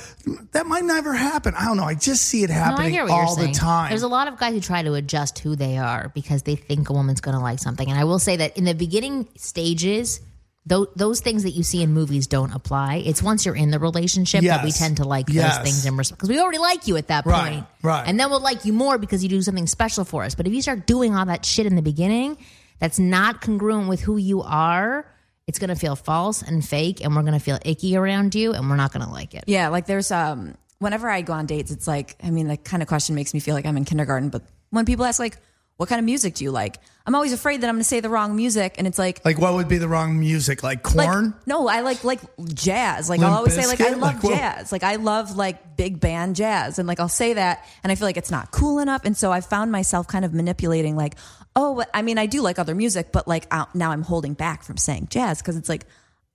[0.54, 1.54] That might never happen.
[1.54, 1.84] I don't know.
[1.84, 3.90] I just see it happening hear all the time.
[3.90, 6.90] There's a lot of guys who try to adjust who they are because they think
[6.90, 7.90] a woman's going to like something.
[7.90, 10.22] And I will say that in the beginning stages,
[10.68, 12.96] those, those things that you see in movies don't apply.
[13.06, 15.58] It's once you're in the relationship that we tend to like Yes.
[15.60, 17.66] those things and respect because we already like you at that Right, point.
[17.84, 18.04] right.
[18.06, 20.36] And then we'll like you more because you do something special for us.
[20.36, 22.38] But if you start doing all that shit in the beginning,
[22.80, 25.10] that's not congruent with who you are.
[25.48, 28.52] It's going to feel false and fake, and we're going to feel icky around you,
[28.52, 29.46] and we're not going to like it.
[29.48, 32.84] Yeah, like there's um whenever I go on dates, it's like I mean, the kind
[32.84, 34.28] of question makes me feel like I'm in kindergarten.
[34.28, 35.38] But when people ask like,
[35.78, 38.02] "What kind of music do you like?" I'm always afraid that I'm going to say
[38.02, 39.24] the wrong music, and it's like.
[39.24, 40.62] Like what would be the wrong music?
[40.62, 41.34] Like Like, Korn?
[41.46, 42.20] no, I like like
[42.54, 43.10] jazz.
[43.10, 44.74] Like Limp I'll always say like I love Like, jazz.
[44.74, 48.08] Like I love like big band jazz, and like I'll say that, and I feel
[48.08, 51.16] like it's not cool enough, and so I found myself kind of manipulating like,
[51.56, 54.76] oh, I mean, I do like other music, but like now I'm holding back from
[54.76, 55.86] saying jazz because it's like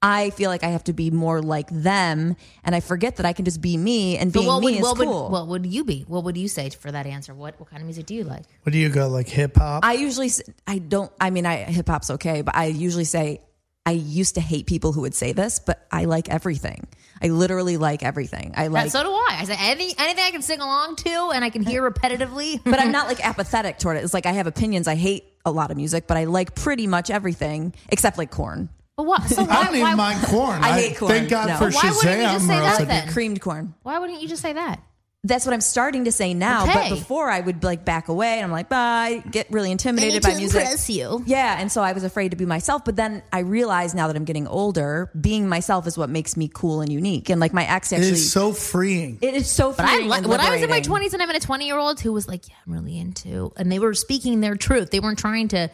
[0.02, 2.34] I feel like I have to be more like them,
[2.64, 4.74] and I forget that I can just be me, and But being what me would,
[4.74, 5.22] is what, cool.
[5.24, 6.04] would, what would you be?
[6.08, 7.32] What would you say for that answer?
[7.34, 8.44] What what kind of music do you like?
[8.64, 9.84] What do you go like hip hop?
[9.84, 13.42] I usually s- I don't I mean I hip hop's okay, but I usually say
[13.86, 16.86] I used to hate people who would say this, but I like everything.
[17.20, 18.54] I literally like everything.
[18.56, 19.38] I like so do I.
[19.40, 22.60] I say anything, anything I can sing along to and I can hear repetitively.
[22.64, 24.04] but I'm not like apathetic toward it.
[24.04, 24.88] It's like I have opinions.
[24.88, 28.68] I hate a lot of music, but I like pretty much everything except like corn.
[28.96, 29.22] But what?
[29.24, 30.62] So why, I don't even why, mind corn.
[30.62, 31.10] I hate corn.
[31.12, 31.56] Thank God No.
[31.56, 32.32] for Why wouldn't you Shazam.
[32.34, 33.08] just say or that else then?
[33.12, 33.74] Creamed corn.
[33.82, 34.80] why wouldn't you just say that?
[35.24, 36.64] That's what I'm starting to say now.
[36.64, 36.88] Okay.
[36.90, 40.20] But before I would like back away and I'm like, bah, I get really intimidated
[40.20, 40.66] by music.
[40.88, 41.22] you.
[41.26, 42.84] Yeah, and so I was afraid to be myself.
[42.84, 46.50] But then I realized now that I'm getting older, being myself is what makes me
[46.52, 47.30] cool and unique.
[47.30, 49.18] And like my ex It actually, is so freeing.
[49.22, 49.70] it is so.
[49.72, 50.88] But I freeing li- and when I was in my liberating.
[50.90, 53.52] twenties and I met a twenty year old who was like, "Yeah, I'm really into,"
[53.56, 54.90] and they were speaking their truth.
[54.90, 55.70] They weren't trying to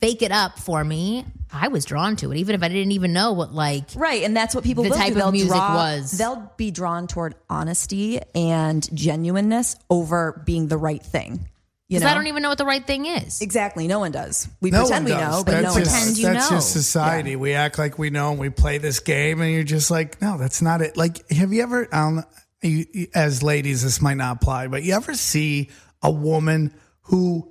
[0.00, 1.24] fake it up for me.
[1.52, 3.84] I was drawn to it, even if I didn't even know what like.
[3.96, 5.12] Right, and that's what people the will type do.
[5.14, 6.12] of They'll music draw, was.
[6.12, 11.48] They'll be drawn toward honesty and genuineness over being the right thing.
[11.88, 13.40] You Because know, I don't even know what the right thing is.
[13.40, 13.88] exactly.
[13.88, 14.48] No one does.
[14.60, 16.18] We No pretend one we know, but that's no one just, Pretend does.
[16.20, 16.56] you That's know.
[16.58, 17.34] just society.
[17.34, 20.38] We act like we know and we play this game, and you're just like, no,
[20.38, 20.96] that's not it.
[20.96, 22.22] Like, have you ever, um,
[22.62, 25.68] you, you- as ladies, this might not apply, but you ever see
[26.00, 27.49] a woman who l-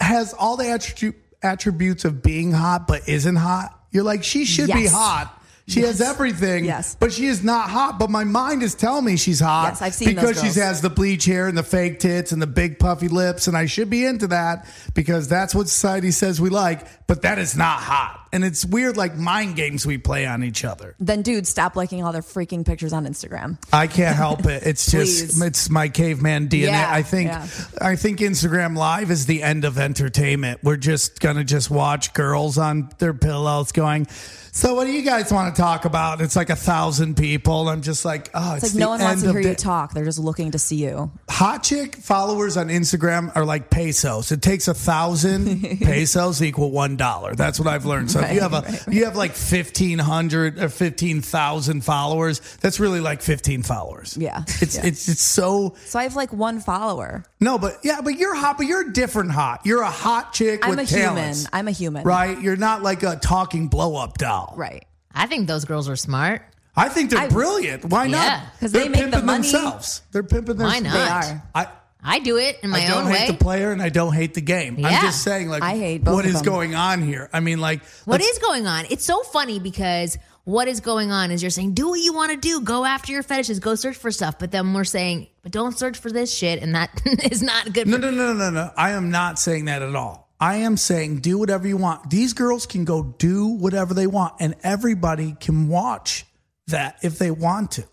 [0.00, 3.78] has all the attribute, attributes of being hot but isn't hot?
[3.90, 5.38] You're like, she should be hot.
[5.68, 6.96] She has everything, Yes.
[6.98, 7.98] but she is not hot.
[7.98, 9.68] But my mind is telling me she's hot.
[9.70, 12.48] Yes, I've seen because she has the bleach hair and the fake tits and the
[12.48, 16.50] big puffy lips, and I should be into that because that's what society says we
[16.50, 17.06] like.
[17.06, 20.64] But that is not hot, and it's weird, like mind games we play on each
[20.64, 20.94] other.
[20.98, 23.58] Then, dude, stop liking all their freaking pictures on Instagram.
[23.72, 24.62] I can't help it.
[24.66, 26.68] It's just it's my caveman DNA.
[26.68, 27.46] Yeah, I think yeah.
[27.80, 30.60] I think Instagram Live is the end of entertainment.
[30.62, 34.06] We're just gonna just watch girls on their pillows going.
[34.54, 36.20] So what do you guys want to talk about?
[36.20, 37.70] It's like a thousand people.
[37.70, 39.94] I'm just like, oh, it's, It's like no one wants to hear you talk.
[39.94, 41.10] They're just looking to see you.
[41.30, 44.30] Hot chick followers on Instagram are like pesos.
[44.30, 47.34] It takes a thousand pesos equal one dollar.
[47.34, 48.10] That's what I've learned.
[48.10, 52.80] So if you have a you have like fifteen hundred or fifteen thousand followers, that's
[52.80, 54.16] really like fifteen followers.
[54.18, 54.42] Yeah.
[54.60, 54.86] it's Yeah.
[54.86, 57.24] it's it's so So I have like one follower.
[57.40, 59.60] no, but yeah, but you're hot, but you're a different hot.
[59.64, 61.50] You're a hot chick I'm with a talents, human.
[61.52, 62.04] I'm a human.
[62.04, 62.40] right?
[62.40, 64.84] You're not like a talking blow up doll, Right.
[65.14, 66.42] I think those girls are smart.
[66.74, 67.84] I think they're I- brilliant.
[67.84, 68.16] Why not?
[68.16, 68.28] Yeah.
[68.28, 68.60] not?
[68.60, 69.42] 'Cause They're they make the pimping money.
[69.42, 70.00] themselves.
[70.10, 70.92] They're pimping Why not?
[70.94, 71.42] They are.
[71.54, 71.66] I
[72.04, 73.12] I do it in my I own way.
[73.12, 74.76] I don't hate the player and I don't hate the game.
[74.84, 76.52] I'm just saying, like, I hate both what of is them.
[76.52, 77.30] going on here.
[77.32, 78.86] I mean, like, What going on?
[78.90, 82.32] It's so funny because what is going on is you're saying, do what you want
[82.32, 84.38] to do, go after your fetishes, go search for stuff.
[84.38, 86.90] But then we're saying, but don't search for this shit, and that
[87.30, 87.86] is not good.
[87.86, 88.70] No, for no, no, no, no.
[88.76, 90.28] I am not saying that at all.
[90.40, 92.10] I am saying do whatever you want.
[92.10, 96.26] These girls can go do whatever they want, and everybody can watch
[96.66, 97.84] that if they want to.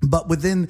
[0.00, 0.68] But within,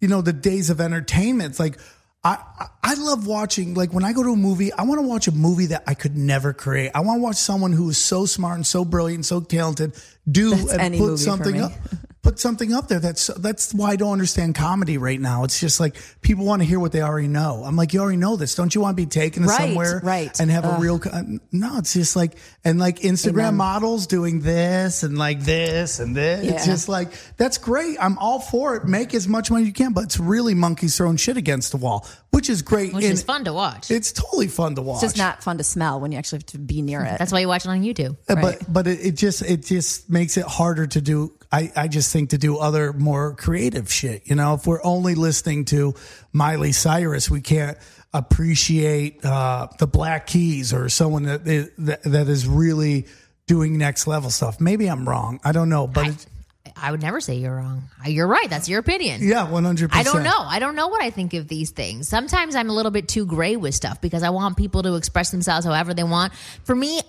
[0.00, 1.78] you know, the days of entertainment, it's like
[2.24, 2.38] I,
[2.82, 3.74] I- love watching.
[3.74, 5.94] Like when I go to a movie, I want to watch a movie that I
[5.94, 6.90] could never create.
[6.94, 9.92] I want to watch someone who is so smart and so brilliant and so talented
[10.30, 11.60] do That's and put something me.
[11.60, 11.72] up
[12.24, 12.98] put something up there.
[12.98, 15.44] That's that's why I don't understand comedy right now.
[15.44, 17.62] It's just like people want to hear what they already know.
[17.64, 18.56] I'm like, you already know this.
[18.56, 20.40] Don't you want to be taken to Right, somewhere right.
[20.40, 20.98] and have a real?
[20.98, 23.54] co- No, it's just like and like Instagram Amen.
[23.56, 26.44] models doing this and like this and this.
[26.50, 27.98] It's just like that's great.
[28.00, 28.84] I'm all for it.
[28.86, 31.76] Make as much money as you can, but it's really monkeys throwing shit against the
[31.76, 32.94] wall, which is great.
[32.94, 33.90] which and is fun to watch.
[33.90, 35.02] It's totally fun to watch.
[35.02, 37.18] It's just not fun to smell when you actually have to be near it.
[37.18, 38.16] That's why you watch it on YouTube.
[38.28, 38.58] Uh, Right.
[38.60, 41.34] But but it, it just it just makes it harder to do.
[41.52, 44.22] I, I just think to do other more creative shit.
[44.24, 45.94] You know, if we're only listening to
[46.32, 47.78] Miley Cyrus, we can't
[48.12, 53.06] appreciate uh, the Black Keys or someone that is, that, that is really
[53.46, 54.60] doing next level stuff.
[54.60, 55.40] Maybe I'm wrong.
[55.44, 56.26] I don't know, but it's,
[56.76, 57.82] I would never say you're wrong.
[58.06, 58.48] You're right.
[58.50, 59.20] That's your opinion.
[59.22, 60.38] yeah, one hundred I don't know.
[60.38, 62.08] I don't know what I think of these things.
[62.08, 65.30] Sometimes I'm a little bit too gray with stuff because I want people to express
[65.30, 66.32] themselves however they want.
[66.64, 67.00] For me,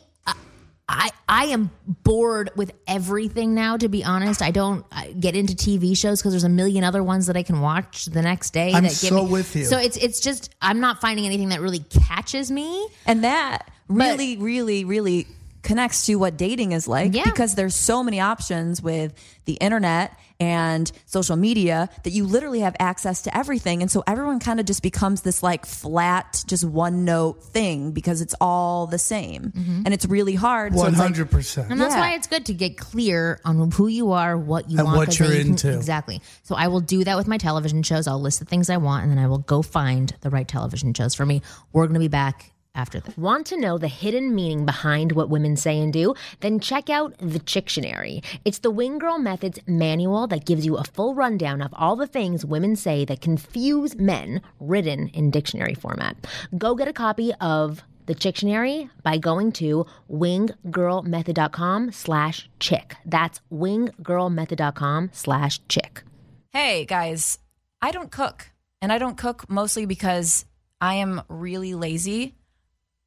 [0.88, 1.72] I I, I am
[2.04, 3.78] bored with everything now.
[3.78, 7.04] To be honest, I don't uh, get into TV shows because there's a million other
[7.04, 8.72] ones that I can watch the next day.
[8.74, 9.66] I'm that so me, with you.
[9.66, 12.88] So it's it's just I'm not finding anything that really catches me.
[13.06, 15.28] And that really, really, really
[15.64, 17.24] connects to what dating is like Yeah.
[17.24, 19.14] because there's so many options with
[19.46, 23.82] the internet and social media that you literally have access to everything.
[23.82, 28.22] And so everyone kind of just becomes this like flat, just one note thing because
[28.22, 29.52] it's all the same.
[29.56, 29.82] Mm-hmm.
[29.86, 30.74] And it's really hard.
[30.74, 31.72] So One it's like- hundred percent.
[31.72, 32.02] And that's Yeah.
[32.02, 35.06] why it's good to get clear on who you are, what you And want, what
[35.08, 35.74] 'cause you're you can- into.
[35.74, 36.22] exactly.
[36.44, 38.08] So I will do that with my television shows.
[38.08, 40.94] I'll list the things I want, and then I will go find the right television
[40.94, 41.42] shows for me.
[41.72, 43.18] We're going to be back after this.
[43.18, 46.14] Want to know the hidden meaning behind what women say and do?
[46.42, 48.24] Then check out the Chictionary.
[48.44, 52.08] It's the Wing Girl Methods manual that gives you a full rundown of all the
[52.08, 56.18] things women say that confuse men, written in dictionary format.
[56.58, 62.96] Go get a copy of the Chictionary by going to winggirlmethod.com slash chick.
[63.06, 66.04] That's winggirlmethod.com slash chick.
[66.52, 67.40] Hey guys,
[67.82, 68.52] I don't cook.
[68.82, 70.46] And I don't cook mostly because
[70.80, 72.36] I am really lazy.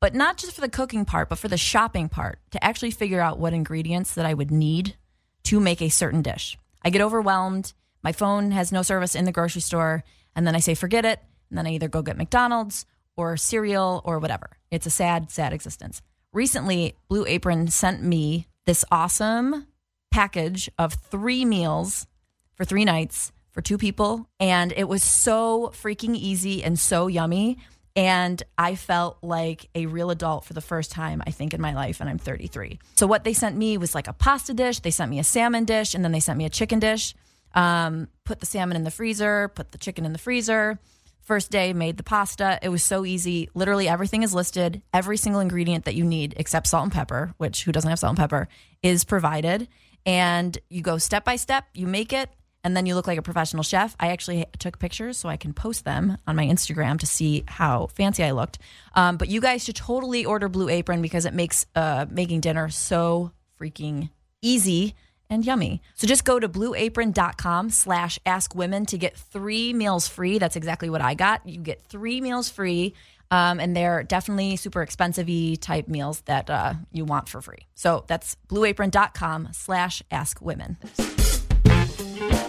[0.01, 3.21] But not just for the cooking part, but for the shopping part to actually figure
[3.21, 4.97] out what ingredients that I would need
[5.45, 6.57] to make a certain dish.
[6.85, 7.73] I get overwhelmed.
[8.03, 10.05] My phone has no service in the grocery store.
[10.37, 11.21] And then I say, forget it.
[11.51, 14.51] And then I either go get McDonald's or cereal or whatever.
[14.71, 16.03] It's a sad, sad existence.
[16.33, 19.67] Recently, Blue Apron sent me this awesome
[20.11, 22.07] package of three meals
[22.55, 24.29] for three nights for two people.
[24.39, 27.59] And it was so freaking easy and so yummy.
[27.99, 31.75] And I felt like a real adult for the first time, I think, in my
[31.75, 32.01] life.
[32.01, 32.79] And I'm 33.
[32.95, 35.65] So, what they sent me was like a pasta dish, they sent me a salmon
[35.65, 37.17] dish, and then they sent me a chicken dish.
[37.55, 40.79] Um, put the salmon in the freezer, put the chicken in the freezer.
[41.23, 42.61] First day, made the pasta.
[42.63, 43.51] It was so easy.
[43.55, 44.81] Literally everything is listed.
[44.95, 48.13] Every single ingredient that you need, except salt and pepper, which who doesn't have salt
[48.13, 48.47] and pepper,
[48.81, 49.67] is provided.
[50.07, 52.31] And you go step by step, you make it,
[52.65, 53.97] and then you look like a professional chef.
[54.01, 57.87] I actually took pictures so I can post them on my Instagram to see how
[57.87, 58.59] fancy I looked.
[58.95, 62.69] Um, but you guys should totally order Blue Apron because it makes uh, making dinner
[62.69, 64.11] so freaking
[64.43, 64.95] easy
[65.31, 65.83] and yummy.
[65.95, 70.39] So just go to blueapron.com slash ask women to get three meals free.
[70.39, 71.47] That's exactly what I got.
[71.47, 72.95] You get three meals free.
[73.31, 75.29] Um, and they're definitely super expensive
[75.61, 77.67] type meals that uh, you want for free.
[77.75, 80.79] So that's blueapron.com slash ask women.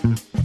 [0.01, 0.38] So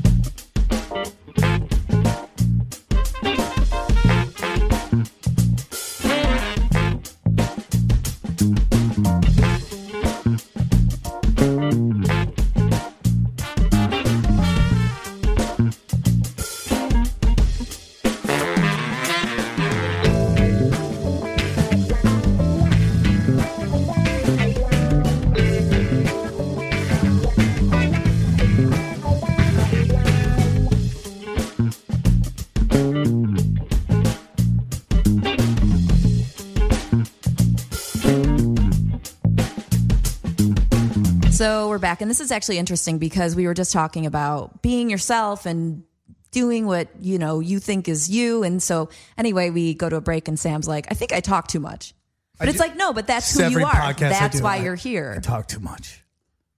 [41.74, 45.44] we're back, and this is actually interesting because we were just talking about being yourself
[45.44, 45.82] and
[46.30, 48.44] doing what you know you think is you.
[48.44, 51.48] And so anyway, we go to a break, and Sam's like, "I think I talk
[51.48, 51.92] too much,"
[52.38, 53.92] but it's like, no, but that's who you are.
[53.94, 55.14] That's why I- you're here.
[55.16, 56.04] I talk too much.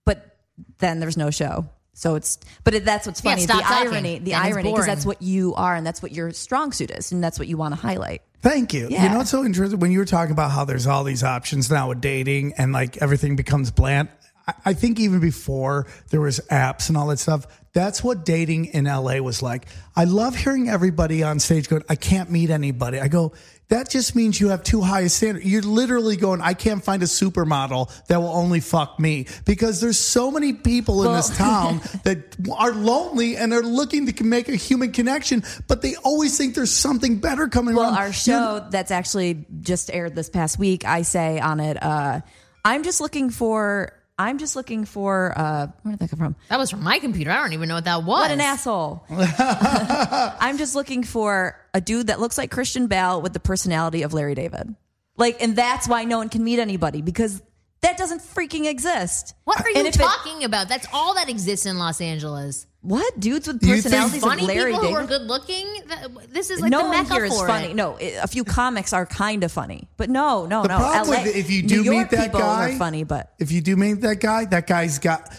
[0.04, 0.36] But
[0.78, 1.66] then there's no show.
[1.94, 3.42] So it's, but it, that's what's Yeah, funny.
[3.44, 3.88] stop the talking.
[3.94, 6.72] irony, the Then it's irony, because that's what you are, and that's what your strong
[6.72, 8.20] suit is, and that's what you want to highlight.
[8.42, 8.88] Thank you.
[8.90, 9.04] Yeah.
[9.04, 9.80] You know what's so interesting?
[9.80, 12.98] When you were talking about how there's all these options now with dating and like
[12.98, 14.08] everything becomes bland,
[14.64, 18.84] I, think even before there was apps and all that stuff, that's what dating in
[18.84, 19.66] LA was like.
[19.94, 23.00] I love hearing everybody on stage going, I can't meet anybody.
[23.00, 23.32] I go,
[23.68, 25.42] that just means you have too high a standard.
[25.42, 29.98] You're literally going, I can't find a supermodel that will only fuck me because there's
[29.98, 34.54] so many people in this town that are lonely and are looking to make a
[34.54, 37.98] human connection, but they always think there's something better coming Well, along.
[37.98, 42.20] our show that's actually just aired this past week, I say on it, uh,
[42.64, 46.36] I'm just looking for, I'm just looking for, uh, where did that come from?
[46.48, 47.30] That was from my computer.
[47.30, 48.06] I don't even know what that was.
[48.06, 49.04] What an asshole.
[49.10, 54.12] I'm just looking for a dude that looks like Christian Bale with the personality of
[54.14, 54.74] Larry David.
[55.16, 57.42] Like, and that's why no one can meet anybody because
[57.82, 59.34] that doesn't freaking exist.
[59.44, 60.68] What are And you if it- talking about?
[60.68, 62.66] That's all that exists in Los Angeles.
[62.86, 63.18] What?
[63.20, 65.66] Dudes with You personalities Funny of Larry people who are good looking.
[66.30, 67.68] This is like no the one mecca here is for funny.
[67.68, 67.76] it.
[67.76, 70.78] No, a few comics are kind of funny, but no, no, The no.
[70.78, 73.32] problem LA, with it, if you New do York meet that guy, are funny, but
[73.38, 75.32] if you do meet that guy, that guy's got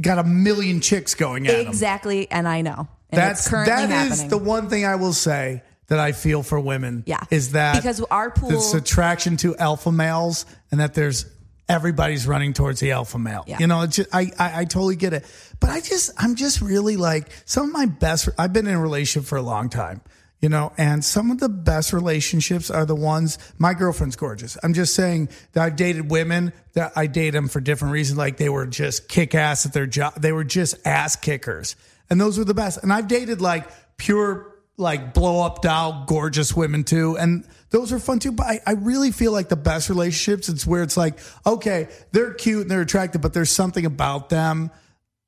[0.00, 1.66] got a million chicks going at him.
[1.68, 2.88] exactly, and I know.
[3.10, 4.28] And That's it's currently that is happening.
[4.30, 7.02] the one thing I will say that I feel for women.
[7.06, 7.20] Yeah.
[7.30, 11.26] is that Because our pool- this attraction to alpha males, and that there's
[11.70, 13.44] everybody's running towards the alpha male.
[13.46, 13.58] Yeah.
[13.60, 15.24] You know, it's just, I, I I totally get it,
[15.60, 18.28] but I just I'm just really like some of my best.
[18.38, 20.02] I've been in a relationship for a long time.
[20.42, 23.36] You know, and some of the best relationships are the ones.
[23.58, 24.56] My girlfriend's gorgeous.
[24.62, 28.16] I'm just saying that I've dated women that I date them for different reasons.
[28.16, 30.14] Like they were just kick ass at their job.
[30.14, 31.76] They were just ass kickers,
[32.08, 32.82] and those were the best.
[32.82, 37.98] And I've dated like pure like blow up doll gorgeous women too and those are
[37.98, 41.18] fun too but I, I really feel like the best relationships it's where it's like
[41.46, 44.70] okay they're cute and they're attractive but there's something about them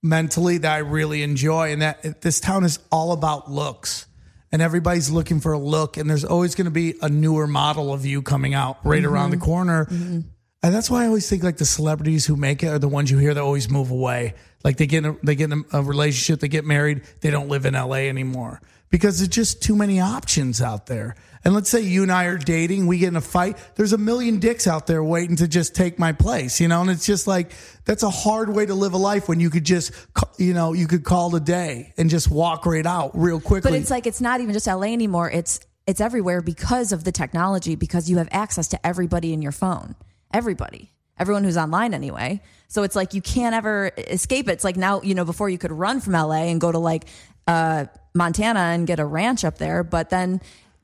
[0.02, 4.07] mentally that i really enjoy and that this town is all about looks
[4.50, 7.92] and everybody's looking for a look and there's always going to be a newer model
[7.92, 9.46] of you coming out right around the mm-hmm.
[9.46, 10.20] corner mm-hmm.
[10.62, 13.11] and that's why I always think like the celebrities who make it are the ones
[13.11, 14.35] you hear that always move away.
[14.62, 17.31] Like they get in a, they get in a, a relationship, they get married, they
[17.31, 18.61] don't live in LA anymore
[18.92, 21.16] because there's just too many options out there.
[21.44, 23.58] And let's say you and I are dating, we get in a fight.
[23.75, 26.81] There's a million dicks out there waiting to just take my place, you know.
[26.81, 27.52] And it's just like
[27.85, 29.92] that's a hard way to live a life when you could just,
[30.38, 33.73] you know, you could call the day and just walk right out real quickly.
[33.73, 35.31] But it's like it's not even just LA anymore.
[35.31, 39.52] It's it's everywhere because of the technology because you have access to everybody in your
[39.52, 39.96] phone.
[40.33, 40.92] Everybody.
[41.19, 42.40] Everyone who's online anyway.
[42.69, 44.52] So it's like you can't ever escape it.
[44.52, 47.04] It's like now, you know, before you could run from LA and go to like
[47.46, 50.40] uh, Montana and get a ranch up there, but then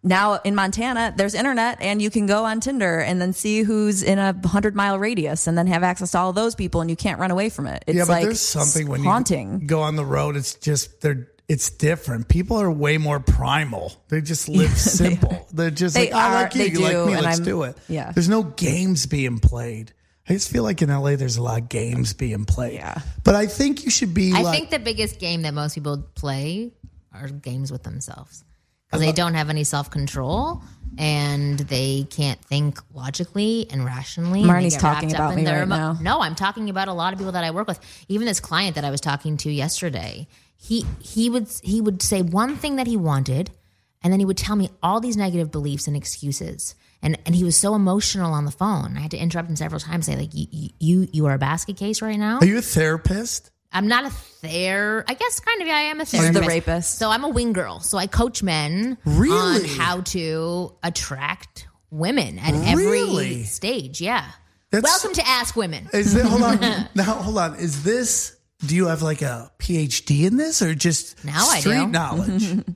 [0.08, 4.02] now in Montana, there's internet and you can go on Tinder and then see who's
[4.02, 6.96] in a hundred mile radius and then have access to all those people and you
[6.96, 7.84] can't run away from it.
[7.86, 9.60] It's yeah, but like there's something when haunting.
[9.60, 10.36] you go on the road.
[10.36, 12.28] It's just they're it's different.
[12.28, 13.92] People are way more primal.
[14.08, 15.46] They just live simple.
[15.52, 17.12] They're just They like I are- like you, they you like do, me.
[17.14, 17.76] Let's I'm- do it.
[17.88, 18.12] yeah.
[18.12, 19.92] There's no games being played.
[20.28, 22.74] I just feel like in LA there's a lot of games being played.
[22.74, 23.00] Yeah.
[23.24, 26.04] But I think you should be I like think the biggest game that most people
[26.14, 26.72] play
[27.14, 28.44] are games with themselves
[28.88, 29.16] because they uh-huh.
[29.16, 30.62] don't have any self control
[30.96, 34.42] and they can't think logically and rationally.
[34.42, 35.96] and Marnie's get talking about me their right now.
[36.00, 37.78] No, I'm talking about a lot of people that I work with.
[38.08, 40.26] Even this client that I was talking to yesterday,
[40.56, 43.50] he he would he would say one thing that he wanted,
[44.02, 46.74] and then he would tell me all these negative beliefs and excuses.
[47.00, 48.96] And, and he was so emotional on the phone.
[48.96, 50.06] I had to interrupt him several times.
[50.06, 52.38] Say like, you you you are a basket case right now.
[52.38, 53.52] Are you a therapist?
[53.72, 55.04] I'm not a ther.
[55.06, 55.68] I guess kind of.
[55.68, 56.98] Yeah, I am a the rapist.
[56.98, 57.80] So I'm a wing girl.
[57.80, 59.62] So I coach men Really?
[59.62, 64.00] on how to attract women at every stage.
[64.00, 64.24] Yeah.
[64.70, 65.88] That's- Welcome to Ask Women.
[65.92, 66.60] Is it hold on
[66.94, 67.56] now hold on.
[67.56, 71.74] Is this do you have like a PhD in this or just Now I street
[71.74, 71.86] do.
[71.88, 72.54] knowledge?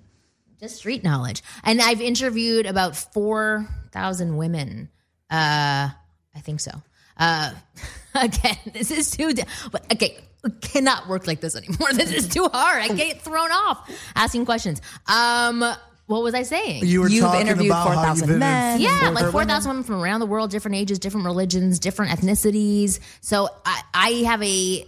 [0.60, 1.42] Just street knowledge.
[1.64, 4.90] And I've interviewed about four thousand women.
[5.28, 6.70] Uh, I think so.
[7.16, 7.50] Uh,
[8.14, 9.34] again, this is too.
[9.72, 10.18] But okay,
[10.60, 11.88] cannot work like this anymore.
[11.92, 12.82] This is too hard.
[12.82, 14.80] I get thrown off asking questions.
[15.06, 15.64] Um,
[16.06, 16.84] what was I saying?
[16.84, 18.80] You were You've talking interviewed about how 4,000 you've men.
[18.80, 22.10] interviewed Yeah, for like 4,000 women from around the world, different ages, different religions, different
[22.10, 22.98] ethnicities.
[23.20, 24.86] So I, I have a,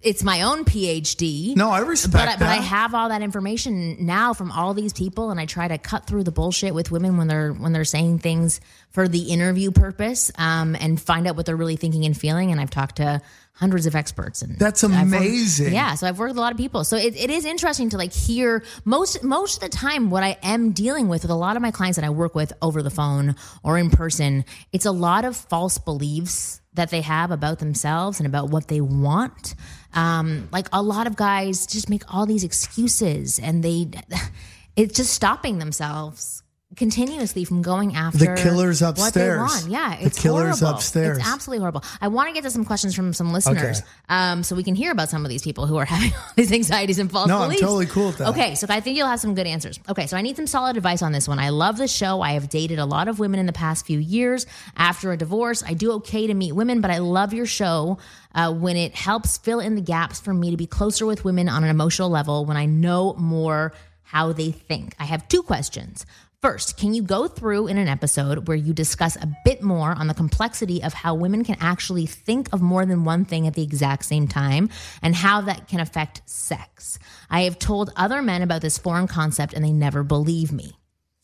[0.00, 1.56] it's my own PhD.
[1.56, 4.92] No, I respect but I, but I have all that information now from all these
[4.92, 7.84] people, and I try to cut through the bullshit with women when they're when they're
[7.84, 8.60] saying things
[8.90, 12.52] for the interview purpose, um, and find out what they're really thinking and feeling.
[12.52, 13.20] And I've talked to
[13.58, 15.74] hundreds of experts, and That's I've worked- amazing.
[15.74, 16.84] yeah, so I've worked with a lot of people.
[16.84, 20.38] So it, it is interesting to like hear most most of the time what I
[20.42, 22.90] am dealing with with a lot of my clients that I work with over the
[22.90, 23.34] phone
[23.64, 24.44] or in person.
[24.72, 28.80] It's a lot of false beliefs that they have about themselves and about what they
[28.80, 29.56] want.
[29.94, 33.88] Um, like a lot of guys just make all these excuses and they
[34.76, 36.44] it's just stopping themselves
[36.76, 39.66] continuously from going after the killer's upstairs.
[39.66, 40.76] Yeah, The it's killer's horrible.
[40.78, 41.18] upstairs.
[41.18, 41.82] It's absolutely horrible.
[42.00, 43.86] I want to get to some questions from some listeners, Okay.
[44.10, 46.52] um, so we can hear about some of these people who are having all these
[46.52, 47.62] anxieties and false No, I'm beliefs.
[47.62, 48.28] totally cool with that.
[48.28, 49.80] Okay, so I think you'll have some good answers.
[49.88, 51.38] Okay, so I need some solid advice on this one.
[51.38, 52.20] I love the show.
[52.20, 54.46] I have dated a lot of women in the past few years.
[54.76, 57.96] After a divorce, I do okay to meet women, but I love your show
[58.34, 61.48] uh, when it helps fill in the gaps for me to be closer with women
[61.48, 64.94] on an emotional level when I know more how they think.
[64.98, 66.06] I have two questions.
[66.40, 70.06] First, can you go through in an episode where you discuss a bit more on
[70.06, 73.64] the complexity of how women can actually think of more than one thing at the
[73.64, 74.70] exact same time
[75.02, 77.00] and how that can affect sex?
[77.28, 80.77] I have told other men about this foreign concept and they never believe me.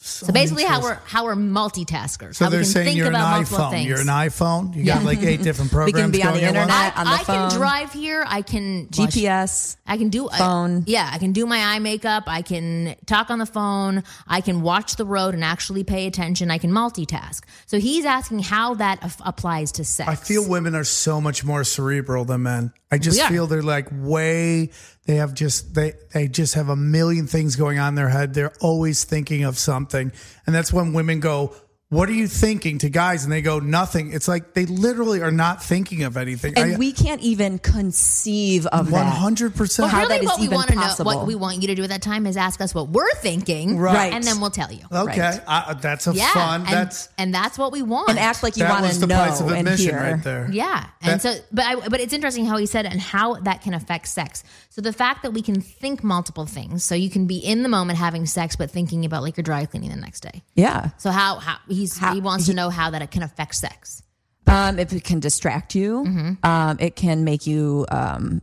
[0.07, 2.35] So, basically, how we're how we're multitaskers.
[2.35, 3.71] So how we they're can saying think you're an about multiple iPhone.
[3.71, 3.89] things.
[3.89, 4.77] You're an iPhone.
[4.77, 6.71] You got like eight different We programs can be on going the at internet.
[6.97, 8.23] I, on the I can drive here.
[8.27, 9.77] I can watch- GPS.
[9.87, 10.85] I can do uh, phone.
[10.87, 12.25] yeah, I can do my eye makeup.
[12.27, 14.03] I can talk on the phone.
[14.29, 16.51] I can watch the road and actually pay attention.
[16.51, 17.41] I can multitask.
[17.65, 20.07] So he's asking how that af- applies to sex.
[20.09, 22.73] I feel women are so much more cerebral than men.
[22.93, 24.71] I just feel they're like way
[25.07, 28.35] they have just they they just have a million things going on in their head.
[28.35, 30.13] They're always thinking of something.
[30.47, 31.55] And that's when women go,
[31.95, 35.31] "What are you thinking?" to guys and they go, "Nothing." It's like they literally are
[35.31, 36.55] not thinking of anything.
[36.57, 39.07] And I- we can't even conceive of that.
[39.07, 39.79] 100%.
[39.79, 41.15] Well, how really, that is what we even want to know, possible.
[41.15, 43.79] what we want you to do at that time, is ask us what we're thinking,
[43.79, 44.13] Right.
[44.13, 44.81] And then we'll tell you.
[44.93, 45.41] okay, Right.
[45.47, 46.61] I, uh, that's a Yeah, fun.
[46.63, 48.11] and, that's and that's what we want.
[48.11, 50.23] And act like you that want was to the know price of and admission right
[50.23, 50.49] there.
[50.53, 53.35] Yeah, and That- so, but I, but it's interesting how he said it and how
[53.41, 54.43] that can affect sex.
[54.71, 57.69] So the fact that we can think multiple things, so you can be in the
[57.69, 60.43] moment having sex, but thinking about like your dry cleaning the next day.
[60.57, 60.91] Yeah.
[60.99, 64.03] So how how he's How- he wants to know how that it can affect sex.
[64.47, 66.47] Um, if it can distract you, Mm-hmm.
[66.47, 68.43] um, it can make you um,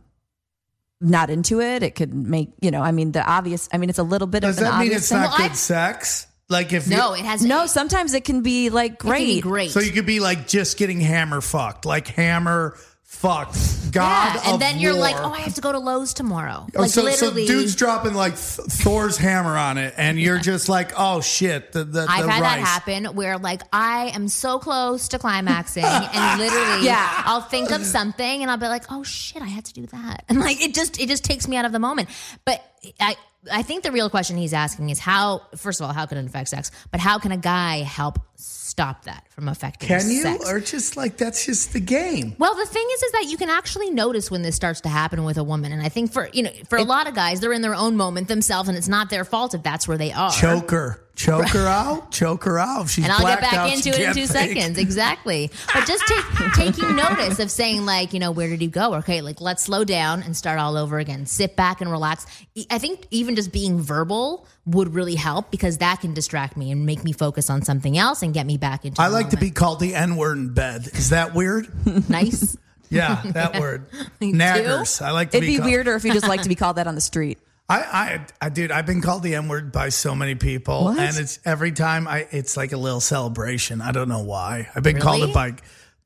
[1.00, 1.82] not into it.
[1.82, 2.82] It could make you know.
[2.82, 3.68] I mean, the obvious.
[3.72, 5.18] I mean, it's a little bit Does of an that mean obvious it's thing.
[5.20, 6.26] not Well, good I- sex?
[6.48, 9.40] Like if No, you, it has No, It sometimes it can be like can be
[9.40, 9.42] great.
[9.42, 9.70] great.
[9.70, 12.76] so you could be like just getting hammer fucked, like hammer
[13.12, 13.92] fucked.
[13.92, 16.66] God yeah, and of then you're like, oh, I have to go to Lowe's tomorrow.
[16.74, 20.38] Oh, like so, literally, so dude's dropping like Th- Thor's hammer on it, and you're
[20.38, 22.56] just like, oh shit, the the, I've the had rice.
[22.56, 27.22] that happen where like I am so close to climaxing and literally Yeah.
[27.26, 30.24] I'll think of something and I'll be like, oh shit, I had to do that.
[30.28, 32.08] And like it just it just takes me out of the moment.
[32.46, 32.64] But
[33.00, 33.16] I
[33.50, 35.42] I think the real question he's asking is how.
[35.56, 36.70] First of all, how can it affect sex?
[36.90, 39.88] But how can a guy help stop that from affecting?
[39.88, 40.04] Sex?
[40.04, 40.22] Can you?
[40.22, 40.48] sex?
[40.48, 42.36] Or just like that's just the game.
[42.38, 45.24] Well, the thing is, is that you can actually notice when this starts to happen
[45.24, 47.52] with a woman, and I think for you know, for a lot of guys, they're
[47.52, 50.30] in their own moment themselves, and it's not their fault if that's where they are.
[50.30, 51.01] Choke her.
[51.14, 52.10] Choke her out.
[52.10, 52.86] Choke her out.
[52.86, 54.56] If She's and I'll get back out, into it in two think.
[54.58, 54.78] seconds.
[54.78, 55.50] Exactly.
[55.72, 58.94] But just take, taking notice of saying, like, you know, where did you go?
[58.94, 61.26] Okay, like, let's slow down and start all over again.
[61.26, 62.26] Sit back and relax.
[62.70, 66.86] I think even just being verbal would really help because that can distract me and
[66.86, 69.36] make me focus on something else and get me back into I the like to
[69.36, 70.88] be called the N word in bed.
[70.94, 71.68] Is that weird?
[72.08, 72.56] nice.
[72.88, 73.86] Yeah, that word.
[74.20, 75.00] Naggers.
[75.02, 76.86] I like to It'd be called- weirder if you just like to be called that
[76.86, 77.38] on the street.
[77.68, 80.98] I, I, I, dude, I've been called the N word by so many people, What?
[80.98, 83.80] and it's every time I, it's like a little celebration.
[83.80, 84.68] I don't know why.
[84.74, 85.54] I've been called it by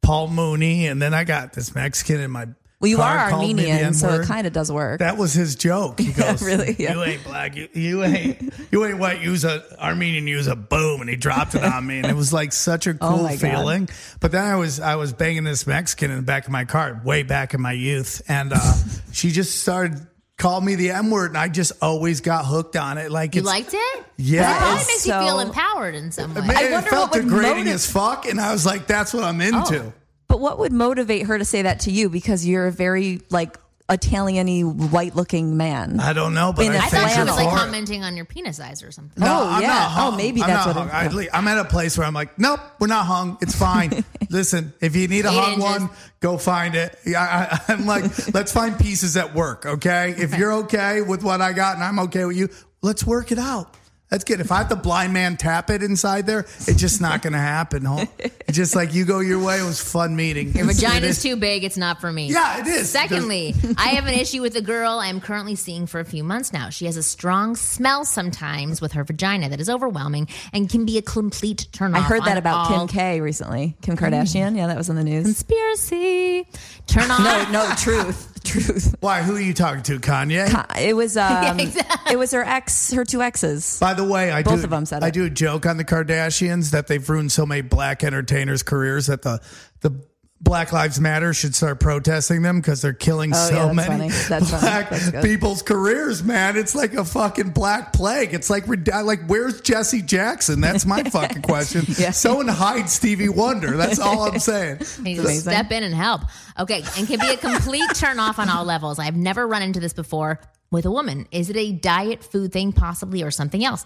[0.02, 2.46] Paul Mooney, and then I got this Mexican in my.
[2.78, 4.98] Well, you are called me the Armenian, so it kind of does work.
[4.98, 5.98] That was his joke.
[5.98, 6.76] He goes, really?
[6.78, 6.92] Yeah.
[6.92, 7.56] You ain't black.
[7.56, 8.52] You, you ain't.
[8.70, 9.22] You ain't white.
[9.22, 10.26] Use a Armenian.
[10.28, 12.90] Use a boom, and he dropped it on me, and it was like such a
[13.00, 13.38] Oh cool God.
[13.40, 13.88] feeling.
[14.20, 17.00] But then I was I was banging this Mexican in the back of my car,
[17.02, 18.74] way back in my youth, and uh,
[19.10, 20.06] she just started
[20.38, 23.10] calling me the M word, and I just always got hooked on it.
[23.10, 24.04] Like You it's, liked it?
[24.16, 24.54] Yeah.
[24.54, 26.42] It probably It's makes you feel empowered in some way.
[26.42, 29.24] Man, I it felt what degrading motiv- as fuck, and I was like, "That's what
[29.24, 29.44] I'm oh.
[29.44, 29.92] into." Oh.
[30.28, 32.08] But what would motivate her to say that to you?
[32.08, 33.56] Because you're a very like
[33.88, 36.00] Italian-y, white-looking man.
[36.00, 37.60] I don't know, but In I, a I think thought she was it's like hard.
[37.60, 39.22] commenting on your penis size or something.
[39.22, 39.68] No, Oh, I'm yeah.
[39.68, 41.12] not Oh, maybe I'm that's not what it- hung.
[41.12, 43.38] I le- I'm at a place where I'm like, nope, we're not hung.
[43.40, 44.04] It's fine.
[44.30, 45.64] Listen, if you need a Eight hung inches.
[45.64, 46.98] one, go find it.
[47.06, 47.22] Yeah,
[47.68, 50.14] I, I'm like, let's find pieces at work, okay?
[50.18, 52.48] If you're okay with what I got and I'm okay with you,
[52.82, 53.72] let's work it out.
[54.08, 54.38] That's good.
[54.40, 57.40] If I have to blind man tap it inside there, it's just not going to
[57.40, 57.84] happen.
[57.84, 58.06] Huh?
[58.18, 59.58] It's just like you go your way.
[59.58, 60.52] It was fun meeting.
[60.52, 61.64] Your It's- it vagina's is- too big.
[61.64, 62.28] It's not for me.
[62.30, 62.88] Yeah, it is.
[62.88, 66.22] Secondly, I have an issue with a girl I am currently seeing for a few
[66.22, 66.68] months now.
[66.70, 70.98] She has a strong smell sometimes with her vagina that is overwhelming and can be
[70.98, 72.04] a complete turn off.
[72.04, 73.76] I heard that about all- Kim K recently.
[73.82, 74.56] Kim Kardashian.
[74.56, 75.24] Yeah, that was in the news.
[75.24, 76.46] Conspiracy.
[76.86, 77.50] Turn off.
[77.50, 78.94] No, no, truth, truth.
[79.00, 79.22] Why?
[79.22, 79.98] Who are you talking to?
[79.98, 80.78] Kanye?
[80.80, 83.78] It was um, it was her ex, her two exes.
[83.78, 85.14] By the way, I Both do, of them said I it.
[85.14, 89.22] do a joke on the Kardashians that they've ruined so many black entertainers' careers that
[89.22, 89.40] the
[89.80, 90.00] the
[90.38, 93.88] Black Lives Matter should start protesting them because they're killing Oh, so yeah, that's many
[93.88, 94.08] funny.
[94.28, 94.60] That's funny.
[94.60, 96.22] black That's people's careers.
[96.22, 98.34] Man, it's like a fucking black plague.
[98.34, 100.60] It's like like where's Jesse Jackson?
[100.60, 101.84] That's my fucking question.
[101.98, 102.10] Yeah.
[102.10, 103.76] Someone hide Stevie Wonder.
[103.76, 104.80] That's all I'm saying.
[105.00, 106.22] Need step in and help.
[106.58, 108.98] Okay, and can be a complete turn off on all levels.
[108.98, 111.26] I've never run into this before with a woman.
[111.30, 113.84] Is it a diet food thing, possibly, or something else?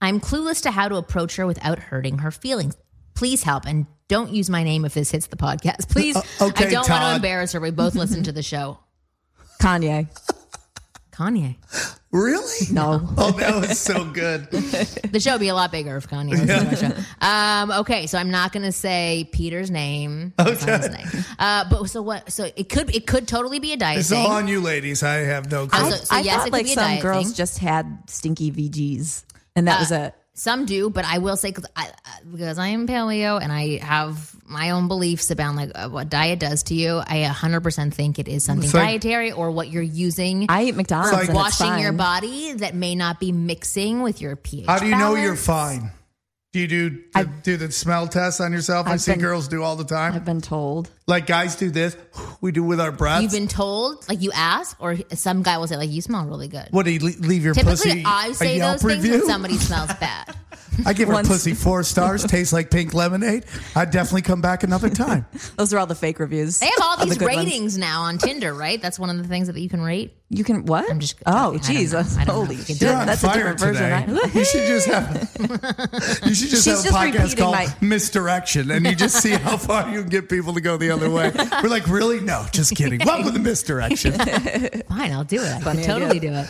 [0.00, 2.76] I'm clueless to how to approach her without hurting her feelings.
[3.14, 5.88] Please help and don't use my name if this hits the podcast.
[5.92, 7.60] Please, Uh, okay, I don't want to embarrass her.
[7.60, 8.78] We both listen to the show.
[9.60, 10.08] Kanye.
[11.12, 11.56] Kanye.
[12.12, 12.66] Really?
[12.72, 13.06] No.
[13.18, 14.48] Oh, that was so good.
[14.50, 17.26] The show would be a lot bigger if Kanye was on the show.
[17.26, 20.32] Um, okay, so I'm not going to say Peter's name.
[20.38, 20.78] Okay.
[20.88, 21.24] name.
[21.38, 22.30] Uh, but so what?
[22.32, 24.24] So it could it could totally be a diet It's thing.
[24.24, 25.02] all on you, ladies.
[25.02, 25.80] I have no clue.
[25.86, 27.34] Uh, so, so I yes, thought it could like be a some diet girls thing.
[27.34, 29.24] just had stinky VGs,
[29.56, 30.14] and that was it.
[30.38, 33.78] Some do, but I will say because I, I- because I am paleo and I
[33.78, 36.98] have my own beliefs about like uh, what diet does to you.
[36.98, 40.46] I 100% think it is something It's like- dietary or what you're using.
[40.48, 44.20] I eat McDonald's like and it's washing your body that may not be mixing with
[44.20, 44.66] your pH.
[44.66, 45.90] How do you know you're fine?
[46.58, 48.88] Do you do do, do the smell test on yourself?
[48.88, 50.14] I I've see been- girls do all the time.
[50.14, 50.90] I've been told.
[51.06, 51.96] like guys do this.
[52.40, 53.22] We do with our breaths.
[53.22, 56.46] You've been told, like you ask, or some guy will say, like you smell really
[56.46, 56.68] good.
[56.70, 58.02] what do you leave your Typically, pussy?
[58.06, 59.18] I a say Yelp those things review?
[59.18, 60.36] when somebody smells bad.
[60.86, 62.24] I give her Once- pussy four stars.
[62.24, 63.44] Tastes like pink lemonade.
[63.74, 65.26] I'd definitely come back another time.
[65.56, 66.58] Those are all the fake reviews.
[66.60, 67.38] They have all of the these good ones.
[67.46, 68.80] ratings now on Tinder, right?
[68.80, 70.14] That's one of the things that you can rate.
[70.30, 70.88] You can what?
[70.90, 71.60] I'm just Oh, joking.
[71.60, 71.80] I don't know.
[71.80, 72.16] Jesus!
[72.16, 72.34] I don't know.
[72.44, 72.80] Holy You can shit!
[72.80, 74.06] do You're on That's a fire different version.
[74.06, 74.20] today.
[74.22, 74.34] right?
[74.34, 76.18] You should just have.
[76.28, 79.22] You should just She's have a just podcast repeating called my- Misdirection, and you just
[79.22, 81.32] see how far you can get people to go the other way.
[81.62, 82.20] We're like, really?
[82.20, 83.00] No, just kidding.
[83.04, 84.12] Welcome to Misdirection.
[84.88, 85.48] Fine, I'll do it.
[85.48, 86.46] I Funny totally do it.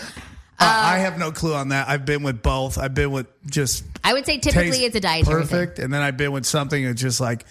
[0.60, 1.88] I have no clue on that.
[1.88, 2.78] I've been with both.
[2.78, 5.58] I've been with just I would say typically it's a dietary thing.
[5.58, 7.44] perfect, and then I've been with something that's just like.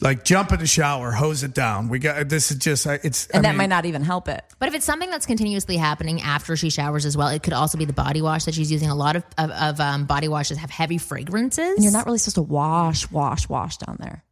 [0.00, 1.88] Like jump in the shower, hose it down.
[1.88, 4.44] We got this is just it's And I that mean, might not even help it.
[4.58, 7.78] But if it's something that's continuously happening after she showers as well, it could also
[7.78, 8.90] be the body wash that she's using.
[8.90, 11.76] A lot of, of, of um, body washes have heavy fragrances.
[11.76, 14.24] And you're not really supposed to wash, wash, wash down there.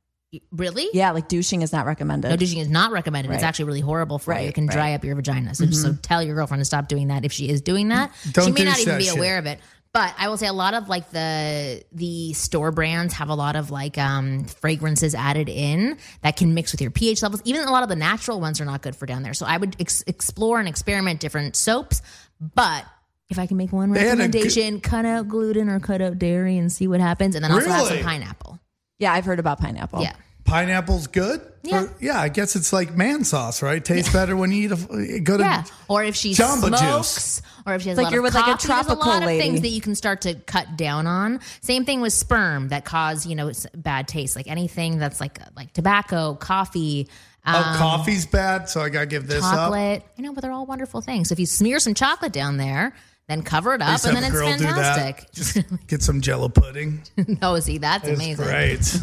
[0.53, 0.89] Really.
[0.93, 2.28] Yeah, like douching is not recommended.
[2.28, 3.33] No, douching is not recommended.
[3.33, 4.39] It's actually really horrible for you.
[4.39, 5.55] Right, It can dry up your vagina.
[5.55, 8.12] So, so tell your girlfriend to stop doing that if she is doing that.
[8.33, 9.16] Don't she may not even be shit.
[9.16, 9.61] aware of it.
[9.93, 13.57] But I will say a lot of like the the store brands have a lot
[13.57, 17.43] of like um, fragrances added in that can mix with your pH levels.
[17.45, 19.35] Even a lot of the natural ones are not good for down there.
[19.35, 22.03] So I would ex- explore and experiment different soaps,
[22.41, 22.85] but
[23.31, 26.20] if I can make one They had good- recommendation, cut out gluten or cut out
[26.20, 28.59] dairy and see what happens, and then also have some pineapple.
[29.01, 30.03] Yeah, I've heard about pineapple.
[30.03, 30.12] Yeah.
[30.44, 31.40] Pineapple's good.
[31.62, 31.86] Yeah.
[31.86, 32.20] For- yeah.
[32.20, 33.84] I guess it's like man sauce, right?
[33.84, 35.42] Tastes better when you eat a go to.
[35.42, 38.24] Yeah, or if she Jamba smokes, or if she has like a lot you're of
[38.24, 39.38] with, like, a coffee, there's tropical a lot lady.
[39.38, 41.40] of things that you can start to cut down on.
[41.61, 45.38] Same thing with sperm that cause you know s- bad taste, like anything that's like
[45.57, 47.09] like tobacco, coffee,
[47.46, 49.55] Oh, um, coffee's bad, so I gotta give this up.
[49.55, 50.03] chocolate.
[50.18, 51.28] I know, but they're all wonderful things.
[51.28, 52.94] So if you smear some chocolate down there,
[53.31, 55.33] then cover it up, and then it's fantastic.
[55.33, 57.03] Just get some Jello pudding.
[57.43, 58.47] oh, see, that's amazing.
[58.47, 59.01] Right.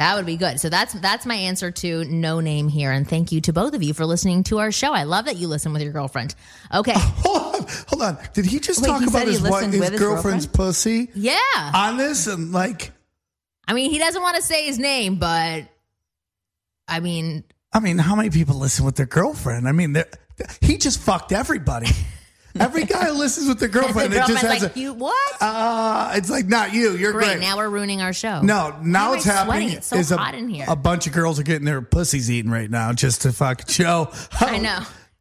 [0.00, 0.58] That would be good.
[0.58, 3.82] So that's that's my answer to no name here, and thank you to both of
[3.82, 4.94] you for listening to our show.
[4.94, 6.34] I love that you listen with your girlfriend.
[6.72, 8.18] Okay, hold on, hold on.
[8.32, 11.36] Did he just Wait, talk he about his, wife, his his girlfriend's pussy yeah.
[11.74, 12.92] on this and like?
[13.68, 15.64] I mean, he doesn't want to say his name, but
[16.88, 19.68] I mean, I mean, how many people listen with their girlfriend?
[19.68, 19.94] I mean,
[20.62, 21.88] he just fucked everybody.
[22.58, 24.78] Every guy who listens with their the girlfriend, it just has like, a.
[24.78, 26.96] "You what?" Uh, it's like not you.
[26.96, 27.26] You're Great.
[27.26, 27.40] great.
[27.40, 28.40] Now we're ruining our show.
[28.42, 29.76] no, now what's happening sweating?
[29.78, 30.64] It's so is a, hot in here.
[30.68, 34.10] a bunch of girls are getting their pussies eaten right now just to fucking show.
[34.40, 34.80] I know.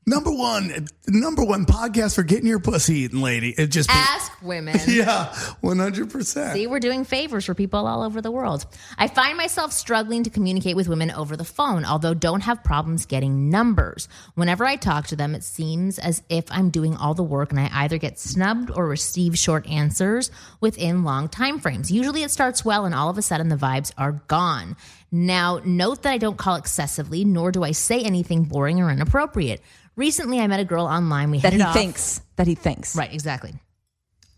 [0.09, 3.51] Number one, number one podcast for getting your pussy eaten, lady.
[3.51, 4.75] It just Ask women.
[4.87, 5.31] yeah,
[5.61, 6.55] one hundred percent.
[6.55, 8.65] See, we're doing favors for people all over the world.
[8.97, 13.05] I find myself struggling to communicate with women over the phone, although don't have problems
[13.05, 14.09] getting numbers.
[14.33, 17.59] Whenever I talk to them, it seems as if I'm doing all the work and
[17.59, 21.91] I either get snubbed or receive short answers within long time frames.
[21.91, 24.75] Usually it starts well and all of a sudden the vibes are gone.
[25.11, 29.61] Now, note that I don't call excessively, nor do I say anything boring or inappropriate.
[29.95, 31.31] Recently, I met a girl online.
[31.31, 31.73] We That hit he it off.
[31.73, 32.21] thinks.
[32.35, 32.95] That he thinks.
[32.95, 33.53] Right, exactly.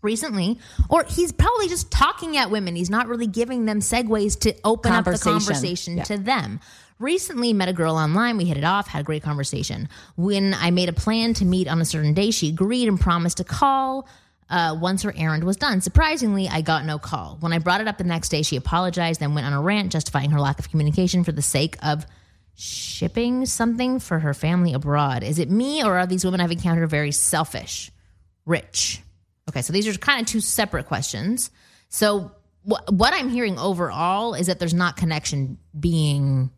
[0.02, 0.58] Recently,
[0.88, 2.74] or he's probably just talking at women.
[2.74, 5.32] He's not really giving them segues to open up the Conversation.
[5.32, 6.02] conversation Yeah.
[6.04, 6.60] to them.
[6.98, 8.36] Recently, met a girl online.
[8.36, 9.88] We hit it off, had a great conversation.
[10.16, 13.36] When I made a plan to meet on a certain day, she agreed and promised
[13.36, 14.08] to call
[14.52, 15.80] uh, once her errand was done.
[15.80, 17.38] Surprisingly, I got no call.
[17.40, 19.90] When I brought it up the next day, she apologized, then went on a rant
[19.90, 22.06] justifying her lack of communication for the sake of
[22.54, 25.22] shipping something for her family abroad.
[25.22, 27.90] Is it me or are these women I've encountered very selfish?
[28.44, 29.00] Rich.
[29.48, 31.50] Okay, so these are kind of two separate questions.
[31.88, 32.32] So
[32.64, 36.50] wh- what I'm hearing overall is that there's not connection being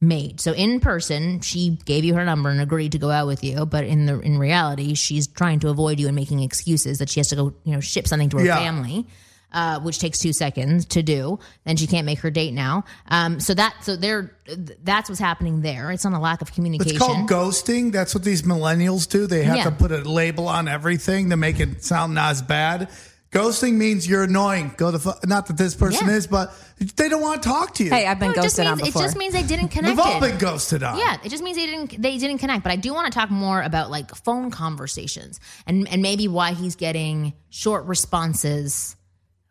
[0.00, 0.40] made.
[0.40, 3.66] So in person, she gave you her number and agreed to go out with you,
[3.66, 7.20] but in the in reality, she's trying to avoid you and making excuses that she
[7.20, 8.56] has to go, you know, ship something to her Yeah.
[8.56, 9.06] family.
[9.50, 11.38] Uh, which takes two seconds to do.
[11.64, 12.84] Then she can't make her date now.
[13.10, 14.36] Um, so that so there,
[14.84, 15.90] that's what's happening there.
[15.90, 16.96] It's not a lack of communication.
[16.96, 17.90] It's called ghosting.
[17.90, 19.26] That's what these millennials do.
[19.26, 19.64] They have Yeah.
[19.64, 22.90] to put a label on everything to make it sound not as bad.
[23.30, 24.72] Ghosting means you're annoying.
[24.78, 26.14] Go the fu- not that this person Yeah.
[26.14, 26.54] is, but
[26.96, 27.90] they don't want to talk to you.
[27.90, 29.02] Hey, I've been No, it just ghosted means on it before.
[29.02, 29.96] just means they didn't connect.
[29.96, 30.96] We've all been ghosted on.
[30.98, 32.62] Yeah, it just means they didn't they didn't connect.
[32.62, 36.52] But I do want to talk more about like phone conversations and and maybe why
[36.54, 38.96] he's getting short responses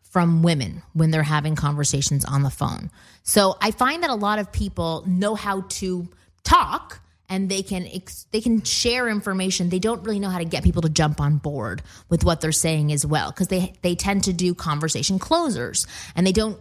[0.02, 2.90] from women when they're having conversations on the phone.
[3.22, 6.08] So I find that a lot of people know how to
[6.42, 9.68] talk and they can ex- they can share information.
[9.68, 12.52] They don't really know how to get people to jump on board with what they're
[12.52, 16.58] saying as well because they they tend to do conversation closers and they don't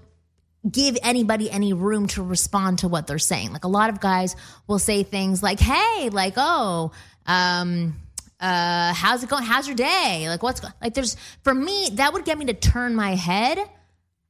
[0.70, 3.53] give anybody any room to respond to what they're saying.
[3.53, 4.36] Like a lot of guys
[4.68, 6.91] will say things like, "Hey, like, oh,
[7.26, 7.95] um,
[8.39, 9.43] uh, how's it going?
[9.43, 10.26] How's your day?
[10.28, 10.68] Like, what's go-?
[10.82, 13.57] like?" There's for me that would get me to turn my head,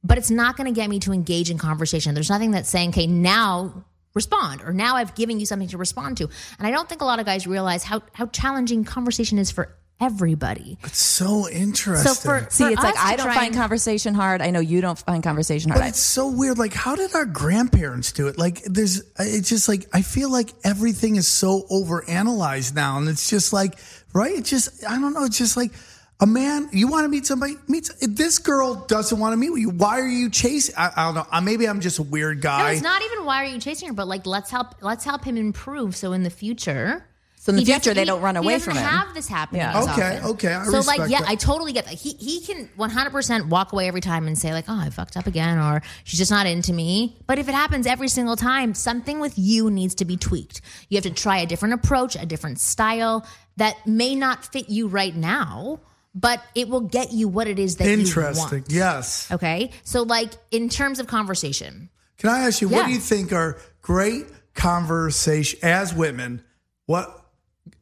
[0.04, 2.14] but it's not going to get me to engage in conversation.
[2.14, 3.84] There's nothing that's saying, "Okay, now."
[4.14, 6.28] Respond or now I've given you something to respond to.
[6.58, 9.76] And I don't think a lot of guys realize how how challenging conversation is for
[10.00, 10.78] everybody.
[10.84, 12.12] It's so interesting.
[12.12, 14.40] So for See, for it's like I don't find and- conversation hard.
[14.40, 15.80] I know you don't find conversation hard.
[15.82, 16.56] But it's so weird.
[16.56, 18.38] Like, how did our grandparents do it?
[18.38, 22.98] Like, there's, it's just like, I feel like everything is so overanalyzed now.
[22.98, 23.76] And it's just like,
[24.12, 24.34] right?
[24.38, 25.24] It's just, I don't know.
[25.24, 25.72] It's just like,
[26.20, 29.60] a man, you want to meet somebody, meet, this girl doesn't want to meet with
[29.60, 29.70] you.
[29.70, 30.74] Why are you chasing?
[30.76, 31.26] I, I don't know.
[31.30, 32.58] Uh, Maybe I'm just a weird guy.
[32.58, 32.72] No, guy.
[32.72, 35.36] it's not even why are you chasing her, but like let's help let's help him
[35.36, 37.04] improve so in the future.
[37.40, 38.84] So in the future, they he- don't run away doesn't from him.
[38.84, 39.60] have this happening.
[39.60, 39.80] Yeah.
[39.82, 40.30] Okay, often.
[40.32, 41.28] okay, I so like, yeah, that.
[41.28, 41.94] I totally get that.
[41.94, 45.16] He he can 100 percent walk away every time and say like, oh, I fucked
[45.16, 47.16] up again, or she's just not into me.
[47.28, 50.62] But if it happens every single time, something with you needs to be tweaked.
[50.88, 53.24] You have to try a different approach, a different style
[53.56, 55.78] that may not fit you right now,
[56.14, 58.64] but it will get you what it is that you Interesting.
[58.68, 59.30] Yes.
[59.30, 63.32] Okay, so like in terms of conversation, Can I ask you, what do you think
[63.32, 66.42] are great conversation as women?
[66.86, 67.24] What,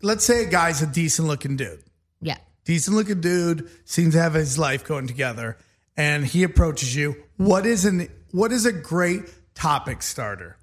[0.03, 1.83] let's say a guy's a decent looking dude.
[2.21, 2.39] yeah.
[2.65, 5.57] decent looking dude seems to have his life going together
[5.97, 9.23] and he approaches you what is an what is a great
[9.55, 10.57] topic starter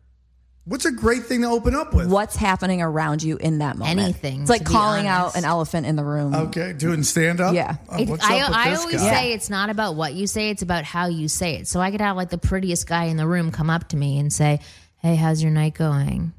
[0.65, 2.09] What's a great thing to open up with?
[2.09, 3.99] what's happening around you in that moment.
[3.99, 6.33] Anything, It's like to be calling out an elephant in the room.
[6.33, 7.53] Okay, doing stand uh, up.
[7.53, 7.75] Yeah.
[7.89, 9.09] Oh, It- I, I always guy?
[9.13, 11.67] say it's not about what you say, it's about how you say it.
[11.67, 14.19] So I could have like the prettiest guy in the room come up to me
[14.19, 14.61] and say,
[14.97, 16.31] Hey, how's your night going?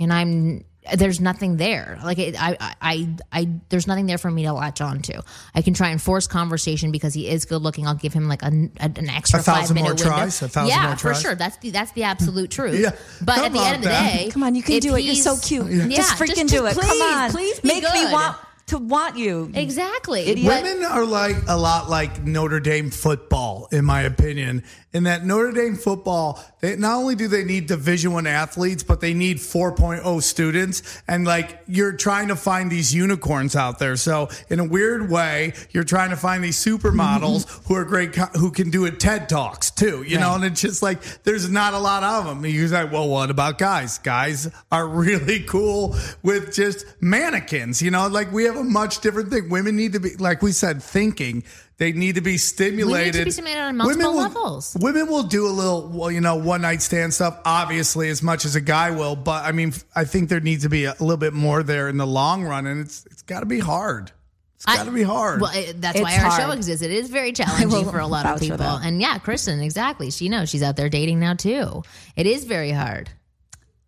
[0.00, 1.98] And I'm there's nothing there.
[2.04, 5.22] Like it, I, I, I, I, there's nothing there for me to latch on to.
[5.54, 7.86] I can try and force conversation because he is good looking.
[7.86, 10.04] I'll give him like a, a- an extra A thousand five minute more window.
[10.04, 10.42] tries?
[10.42, 11.34] A thousand yeah, more for sure.
[11.34, 12.78] That's the that's the absolute truth.
[12.80, 12.90] Yeah.
[13.22, 14.12] But How at the end of the that?
[14.12, 15.00] day, Come on, you can do it.
[15.00, 15.70] You're so cute.
[15.70, 16.74] Yeah, Just freaking do it.
[16.74, 17.30] please, Come on.
[17.30, 18.12] please be Make me good.
[18.12, 18.36] want
[18.66, 19.50] to want you.
[19.54, 20.34] exactly.
[20.44, 24.64] But- Women are like a lot like Notre Dame football, in my opinion.
[24.92, 29.00] In that Notre Dame football, they not only do they need Division One athletes, but
[29.02, 33.96] they need 4.0 students, and like you're trying to find these unicorns out there.
[33.96, 38.50] So in a weird way, you're trying to find these supermodels who are great, who
[38.50, 40.02] can do it TED talks too.
[40.02, 42.46] You know, and it's just like there's not a lot of them.
[42.46, 43.98] You're like, well, what about guys?
[43.98, 47.82] Guys are really cool with just mannequins.
[47.82, 49.48] You know, like we have a much different thing.
[49.48, 51.44] Women need to be, like we said, thinking.
[51.78, 53.14] They need to be stimulated.
[53.14, 54.76] Need to be stimulated on multiple will, levels.
[54.80, 58.44] Women will do a little, well, you know, one night stand stuff, obviously, as much
[58.44, 59.14] as a guy will.
[59.14, 61.98] But I mean, I think there needs to be a little bit more there in
[61.98, 64.10] the long run, and it's it's got to be hard.
[64.54, 65.42] It's got to be hard.
[65.42, 66.82] Well, it, that's It's why our show exists.
[66.82, 68.60] It is very challenging for a lot of people.
[68.60, 70.10] And yeah, Kristen, exactly.
[70.10, 71.82] She knows she's out there dating now too.
[72.16, 73.10] It is very hard.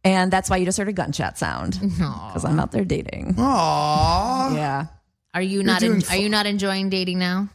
[0.04, 1.78] And that's why you just heard a gunshot sound.
[1.80, 3.34] Because I'm out there dating.
[3.34, 4.54] Aww.
[4.54, 4.86] Yeah.
[5.34, 5.80] Are you not?
[5.80, 7.48] doing En- fu- are you not enjoying dating now?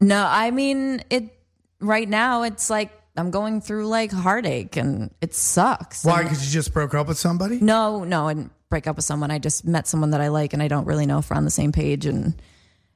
[0.00, 1.32] No, I mean it
[1.80, 6.04] right now it's like I'm going through like heartache and it sucks.
[6.04, 6.22] Why?
[6.22, 7.58] Because you just broke up with somebody?
[7.60, 9.30] no, no, I didn't break up with someone.
[9.30, 11.44] I just met someone that I like and I don't really know if we're on
[11.44, 12.34] the same page and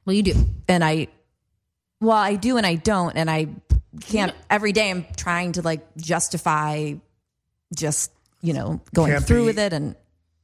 [0.05, 0.33] Well, you do.
[0.67, 1.07] and I
[2.01, 3.47] well, I do and I don't and I
[4.01, 6.93] can't every day I'm trying to like justify
[7.75, 8.11] just,
[8.41, 9.95] you know, going Can't through be- with it and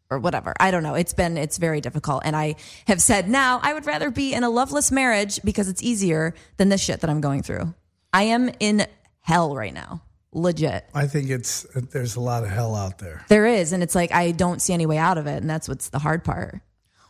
[0.10, 0.54] or whatever.
[0.60, 0.96] I don't know.
[0.96, 2.56] It's been it's very difficult and I
[2.88, 6.70] have said now I would rather be in a loveless marriage because it's easier than
[6.70, 7.74] this shit that I'm going through.
[8.14, 8.86] I am in
[9.22, 10.02] hell right now.
[10.32, 10.86] Legit.
[10.94, 13.26] I think it's there's a lot of hell out there.
[13.30, 15.68] There is and it's like I don't see any way out of it and that's
[15.68, 16.60] what's the hard part.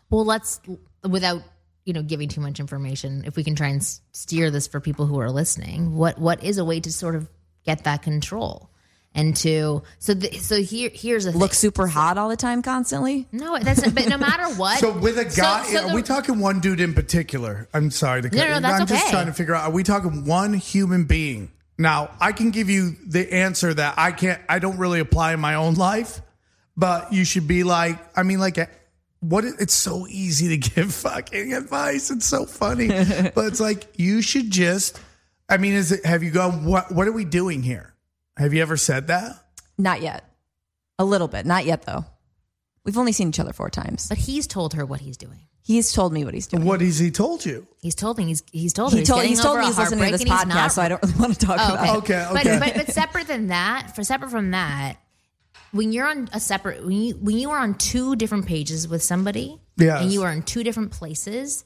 [0.10, 0.62] Well, let's
[1.04, 1.42] without
[1.84, 3.24] you know giving too much information.
[3.26, 3.84] If we can try and
[4.14, 7.28] steer this for people who are listening, what what is a way to sort of
[7.66, 8.70] get that control
[9.16, 13.28] and to so the, so here here's a Look super hot all the time constantly.
[13.32, 14.78] No, that's but no matter what.
[14.80, 17.68] So with a guy, so are the- we talking one dude in particular?
[17.74, 18.38] I'm sorry to cut.
[18.38, 18.60] No, no, you.
[18.62, 19.64] that's I'm just trying to figure out.
[19.64, 21.52] Are we talking one human being?
[21.78, 24.42] Now, I can give you the answer that I can't.
[24.48, 26.22] I don't really apply in my own life,
[26.78, 27.98] but you should be like.
[28.16, 28.58] I mean, like.
[29.22, 32.12] What it's so easy to give fucking advice.
[32.12, 32.88] It's so funny,
[33.36, 35.00] but it's like you should just.
[35.50, 36.06] I mean, is it?
[36.06, 36.64] Have you gone?
[36.66, 37.95] What What are we doing here?
[38.38, 39.34] Have you ever said that?
[39.78, 40.24] Not yet.
[41.00, 41.46] A little bit.
[41.46, 42.06] Not yet though.
[42.84, 44.08] We've only seen each other four times.
[44.10, 45.40] but he's told her what he's doing.
[45.62, 46.64] He's told me what he's doing.
[46.64, 47.66] What has he told you?
[47.82, 50.06] He's told me he's he's told her he told he's, he's told me he's listening
[50.06, 51.74] to this heartbreak and he's podcast, not- so I don't really want to talk Oh,
[51.74, 52.14] about okay.
[52.14, 52.28] it.
[52.32, 52.60] Okay, okay.
[52.60, 54.98] But, but but separate than that, for separate from that,
[55.72, 59.02] when you're on a separate when you when you are on two different pages with
[59.02, 60.04] somebody, Yes.
[60.04, 61.66] and you are in two different places,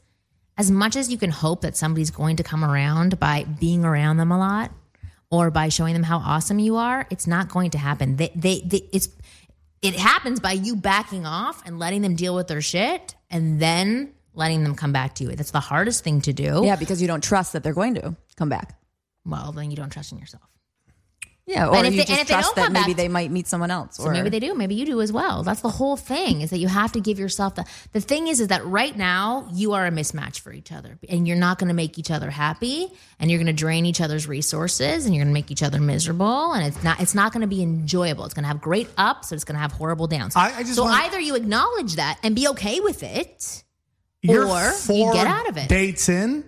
[0.58, 4.16] as much as you can hope that somebody's going to come around by being around
[4.16, 4.72] them a lot
[5.32, 8.16] or by showing them how awesome you are, it's not going to happen.
[8.16, 9.10] They they, they it's
[9.82, 14.14] it happens by you backing off and letting them deal with their shit and then
[14.34, 15.36] letting them come back to you.
[15.36, 16.64] That's the hardest thing to do.
[16.66, 18.78] Yeah, because you don't trust that they're going to come back.
[19.26, 20.49] Well, then you don't trust in yourself.
[21.50, 22.91] Yeah, or And if you they- just and if they trust don't that come maybe
[22.93, 23.95] back- they might meet someone else.
[23.97, 24.54] So or maybe they do.
[24.54, 25.41] Maybe you do as well.
[25.41, 26.41] That's the whole thing.
[26.41, 27.66] Is that you have to give yourself the.
[27.91, 31.28] The thing is, is that right now you are a mismatch for each other, and
[31.28, 32.88] you're not going to make each other happy,
[33.20, 35.80] and you're going to drain each other's resources, and you're going to make each other
[35.82, 37.00] miserable, and it's not.
[37.02, 38.26] It's not going to be enjoyable.
[38.26, 40.36] It's going to have great ups, or it's going to have horrible downs.
[40.36, 43.64] I- I just so want- either you acknowledge that and be okay with it.
[44.22, 45.68] You're Or you get out of it.
[45.70, 46.43] Dates in.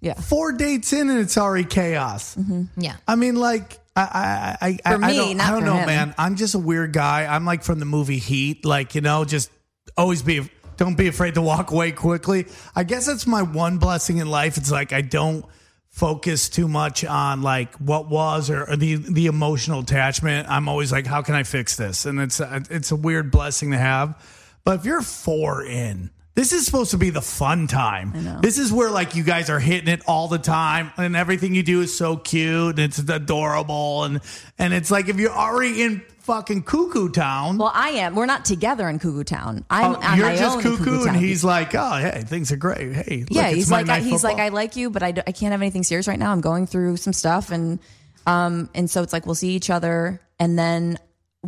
[0.00, 0.14] Yeah.
[0.14, 2.36] four dates in and it's already chaos.
[2.36, 2.80] Mm-hmm.
[2.80, 2.96] Yeah.
[3.08, 5.76] I mean, like, I, I, I, I, For I me, don't, not I don't know,
[5.76, 5.86] him.
[5.86, 6.14] man.
[6.18, 7.24] I'm just a weird guy.
[7.26, 9.50] I'm like from the movie Heat, like you know, just
[9.96, 12.46] always be, don't be afraid to walk away quickly.
[12.74, 14.58] I guess that's my one blessing in life.
[14.58, 15.46] It's like I don't
[15.88, 20.46] focus too much on like what was or, or the the emotional attachment.
[20.50, 22.04] I'm always like, how can I fix this?
[22.04, 24.22] And it's a, it's a weird blessing to have.
[24.62, 28.12] But if you're four in, this is supposed to be the fun time.
[28.42, 31.62] This is where like you guys are hitting it all the time, and everything you
[31.62, 34.20] do is so cute and it's adorable, and
[34.58, 37.56] and it's like if you're already in fucking cuckoo town.
[37.56, 38.14] Well, I am.
[38.14, 39.64] We're not together in Cuckoo Town.
[39.70, 42.52] I'm oh, on you're my just own in cuckoo, and he's like, oh, hey, things
[42.52, 42.92] are great.
[42.92, 45.52] Hey, look, yeah, he's like Night he's like I like you, but I I can't
[45.52, 46.32] have anything serious right now.
[46.32, 47.78] I'm going through some stuff, and
[48.26, 50.98] um and so it's like we'll see each other and then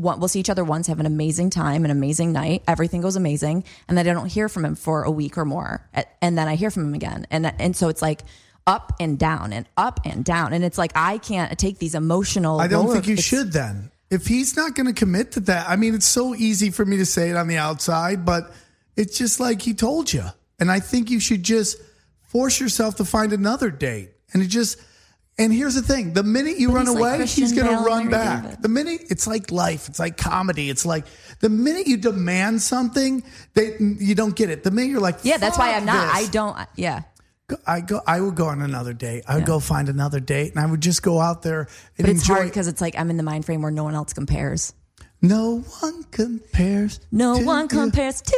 [0.01, 2.63] we'll see each other once, have an amazing time, an amazing night.
[2.67, 5.87] Everything goes amazing, and then I don't hear from him for a week or more,
[6.23, 8.23] and then I hear from him again, and and so it's like
[8.67, 12.61] up and down and up and down, and it's like I can't take these emotional.
[12.61, 13.91] I don't roller- think you should then.
[14.11, 16.97] If he's not going to commit to that, I mean, it's so easy for me
[16.97, 18.51] to say it on the outside, but
[18.97, 20.25] it's just like he told you.
[20.59, 21.77] And I think you should just
[22.23, 24.11] force yourself to find another date.
[24.33, 24.79] And it just,
[25.39, 27.83] and here's the thing the minute you run he's like away, Christian he's going to
[27.85, 28.43] run back.
[28.43, 28.63] David.
[28.63, 30.69] The minute, it's like life, it's like comedy.
[30.71, 31.07] It's like
[31.41, 33.23] the minute you demand something,
[33.55, 34.65] they, you don't get it.
[34.65, 36.15] The minute you're like, Yeah, that's why I'm not.
[36.15, 36.57] this," I don't.
[36.77, 37.03] Yeah.
[37.67, 38.03] I go.
[38.07, 39.25] I would go on another date.
[39.27, 41.69] I would go find another date, and I would just go out there and
[42.07, 42.35] But it's enjoy.
[42.35, 44.75] hard because it's like I'm in the mind frame where no one else compares.
[45.23, 47.01] no one compares.
[47.11, 47.69] No one you.
[47.69, 48.37] compares to.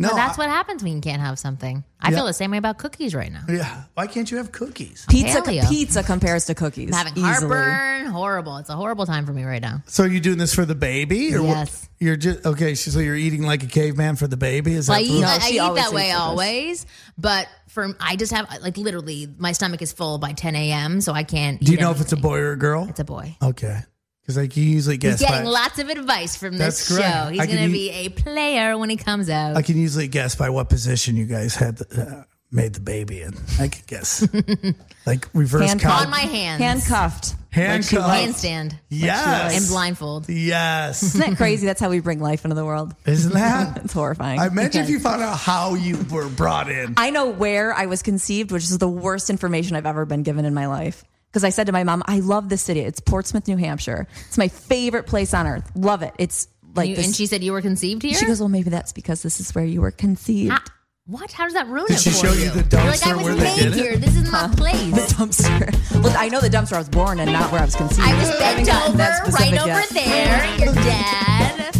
[0.00, 1.82] No, But that's I- what happens when you can't have something.
[2.00, 3.42] I feel the same way about cookies right now.
[3.48, 3.82] Yeah.
[3.94, 5.04] Why can't you have cookies?
[5.10, 5.68] Pizza, Paleo.
[5.68, 6.90] pizza compares to cookies.
[6.92, 7.26] I'm having easily.
[7.56, 8.06] heartburn.
[8.06, 8.56] Horrible.
[8.58, 9.82] It's a horrible time for me right now.
[9.86, 11.88] So are you doing this for the baby, or what- Yes.
[12.00, 12.76] You're just okay.
[12.76, 14.74] So you're eating like a caveman for the baby.
[14.74, 16.20] Is So I eat, No, I she eat that way eats with us.
[16.20, 16.86] always,
[17.18, 21.00] but for I just have like literally my stomach is full by 10 a.m.
[21.00, 21.60] So I can't.
[21.60, 22.86] Do you eat know if it's a boy or a girl?
[22.88, 23.36] It's a boy.
[23.42, 23.80] Okay,
[24.28, 25.20] because like you usually guess.
[25.20, 27.14] He's getting by, lots of advice from this That's correct.
[27.14, 27.30] show.
[27.30, 29.56] He's going to be a player when he comes out.
[29.56, 33.32] I can usually guess by what position you guys had uh, made the baby in.
[33.58, 34.28] I can guess,
[35.06, 35.94] like reverse Handcuffed.
[35.94, 36.04] count.
[36.04, 36.60] On my hands.
[36.62, 37.36] Handcuffed.
[37.48, 38.06] Handcuffed.
[38.06, 38.74] Handstand.
[38.90, 39.56] Yes.
[39.58, 40.28] And blindfold.
[40.28, 41.02] Yes.
[41.02, 41.64] Isn't that crazy?
[41.64, 42.94] That's how we bring life into the world.
[43.06, 43.82] Isn't that?
[43.84, 44.40] It's horrifying.
[44.40, 46.92] I imagine if you found out how you were brought in.
[46.98, 50.44] I know where I was conceived, which is the worst information I've ever been given
[50.44, 51.02] in my life.
[51.30, 52.80] Because I said to my mom, I love this city.
[52.80, 54.06] It's Portsmouth, New Hampshire.
[54.28, 55.70] It's my favorite place on earth.
[55.74, 56.14] Love it.
[56.18, 57.06] It's like You- this.
[57.06, 58.14] and she said you were conceived here?
[58.14, 60.58] she goes, Well, maybe that's because this is where you were conceived.
[61.06, 61.32] What?
[61.32, 63.16] How does that ruin Did it she for show you the You're like, I dumpster
[63.16, 63.74] was where they made did it?
[63.76, 63.96] here.
[63.96, 65.12] This is my The place.
[65.14, 66.02] dumpster.
[66.02, 68.06] Well, I know the dumpster I was born in, not where I was conceived.
[68.06, 69.88] I was bent over that specific right over yet.
[69.90, 70.66] there.
[70.66, 71.77] Your dad.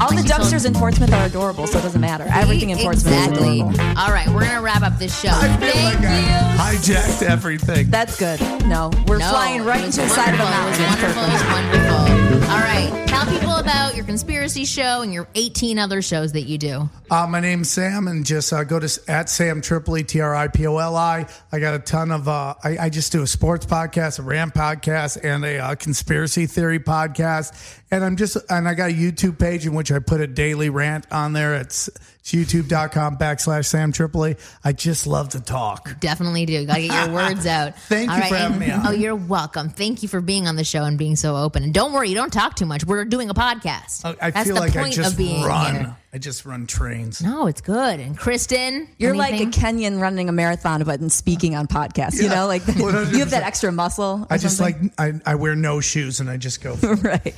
[0.00, 2.26] All the Like you told- dumpsters in Portsmouth are adorable, so it doesn't matter.
[2.30, 3.60] Everything in Portsmouth exactly.
[3.60, 3.98] is adorable.
[4.00, 5.30] All right, we're gonna wrap up this show.
[5.32, 6.08] I feel Thank like you.
[6.08, 7.90] I hijacked everything.
[7.90, 8.40] That's good.
[8.66, 10.84] No, we're No, flying right into the side of a wonderful.
[10.84, 11.10] mountain.
[11.10, 12.06] It was wonderful.
[12.06, 12.50] It wonderful.
[12.50, 16.58] All right, tell people about your conspiracy show and your 18 other shows that you
[16.58, 16.88] do.
[17.10, 20.48] Uh, my name's Sam, and just uh, go to at Sam Tripoli T R I
[20.48, 21.26] P O L I.
[21.52, 22.28] I got a ton of.
[22.28, 26.46] Uh, I, I just do a sports podcast, a rant podcast, and a uh, conspiracy
[26.46, 27.52] theory podcast.
[27.90, 30.70] And I'm just and I got a YouTube page in which I put a daily
[30.70, 31.54] rant on there.
[31.54, 31.88] It's,
[32.34, 34.36] it's youtube.com backslash Sam Tripoli.
[34.64, 36.00] I just love to talk.
[36.00, 36.66] Definitely do.
[36.66, 37.78] Gotta get your words out.
[37.78, 38.86] Thank All you for having and- me on.
[38.86, 39.68] Oh, you're welcome.
[39.68, 41.62] Thank you for being on the show and being so open.
[41.62, 42.84] And don't worry, you don't talk too much.
[42.84, 44.04] We're doing a podcast.
[44.04, 45.74] I, I That's feel the like I just of being run.
[45.76, 45.96] here.
[46.12, 47.20] I just run trains.
[47.22, 48.00] No, it's good.
[48.00, 49.48] And Kristen, You're anything?
[49.50, 52.22] like a Kenyan running a marathon, but in speaking on podcasts.
[52.22, 54.20] You know, like you have that extra muscle.
[54.22, 54.92] or I just something.
[54.98, 56.74] like I, I wear no shoes and I just go.
[57.02, 57.34] right.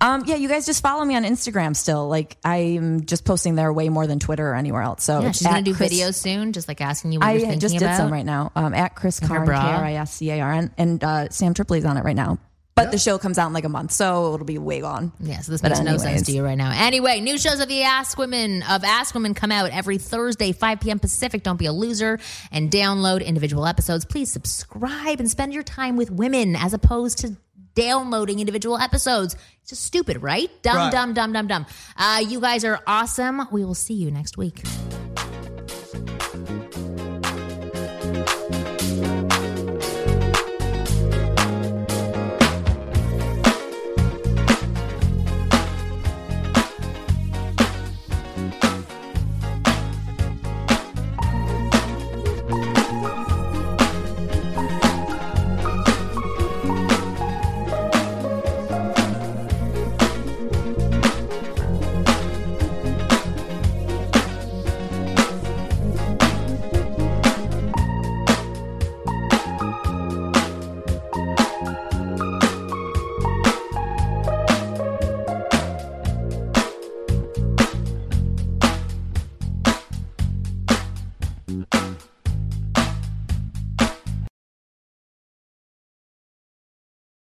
[0.00, 2.08] Um, yeah, you guys just follow me on Instagram still.
[2.08, 5.02] Like I'm just posting there way more than Twitter or anywhere else.
[5.04, 7.40] So Yeah, she's gonna do Chris- videos soon, just like asking you what you're I
[7.40, 7.96] thinking just did about.
[7.96, 8.52] some right now.
[8.56, 9.58] Um, at Chris her Karn, K bra.
[9.60, 12.38] R I S C A R N, and uh, Sam Tripoli's on it right now.
[12.74, 15.10] But the show comes out in like a month, so it'll be way gone.
[15.18, 16.70] Yeah, so this But makes no sense to you right now.
[16.72, 20.78] Anyway, new shows of the Ask Women of Ask Women come out every Thursday, 5
[20.78, 21.00] p.m.
[21.00, 21.42] Pacific.
[21.42, 22.20] Don't be a loser
[22.52, 24.04] and download individual episodes.
[24.04, 27.36] Please subscribe and spend your time with women as opposed to
[27.82, 29.36] downloading individual episodes.
[29.62, 30.50] It's just stupid, right?
[30.62, 30.92] Dumb, Right.
[30.92, 31.66] dumb, dumb, dumb, dumb.
[31.96, 33.46] Uh, you guys are awesome.
[33.52, 34.62] We will see you next week.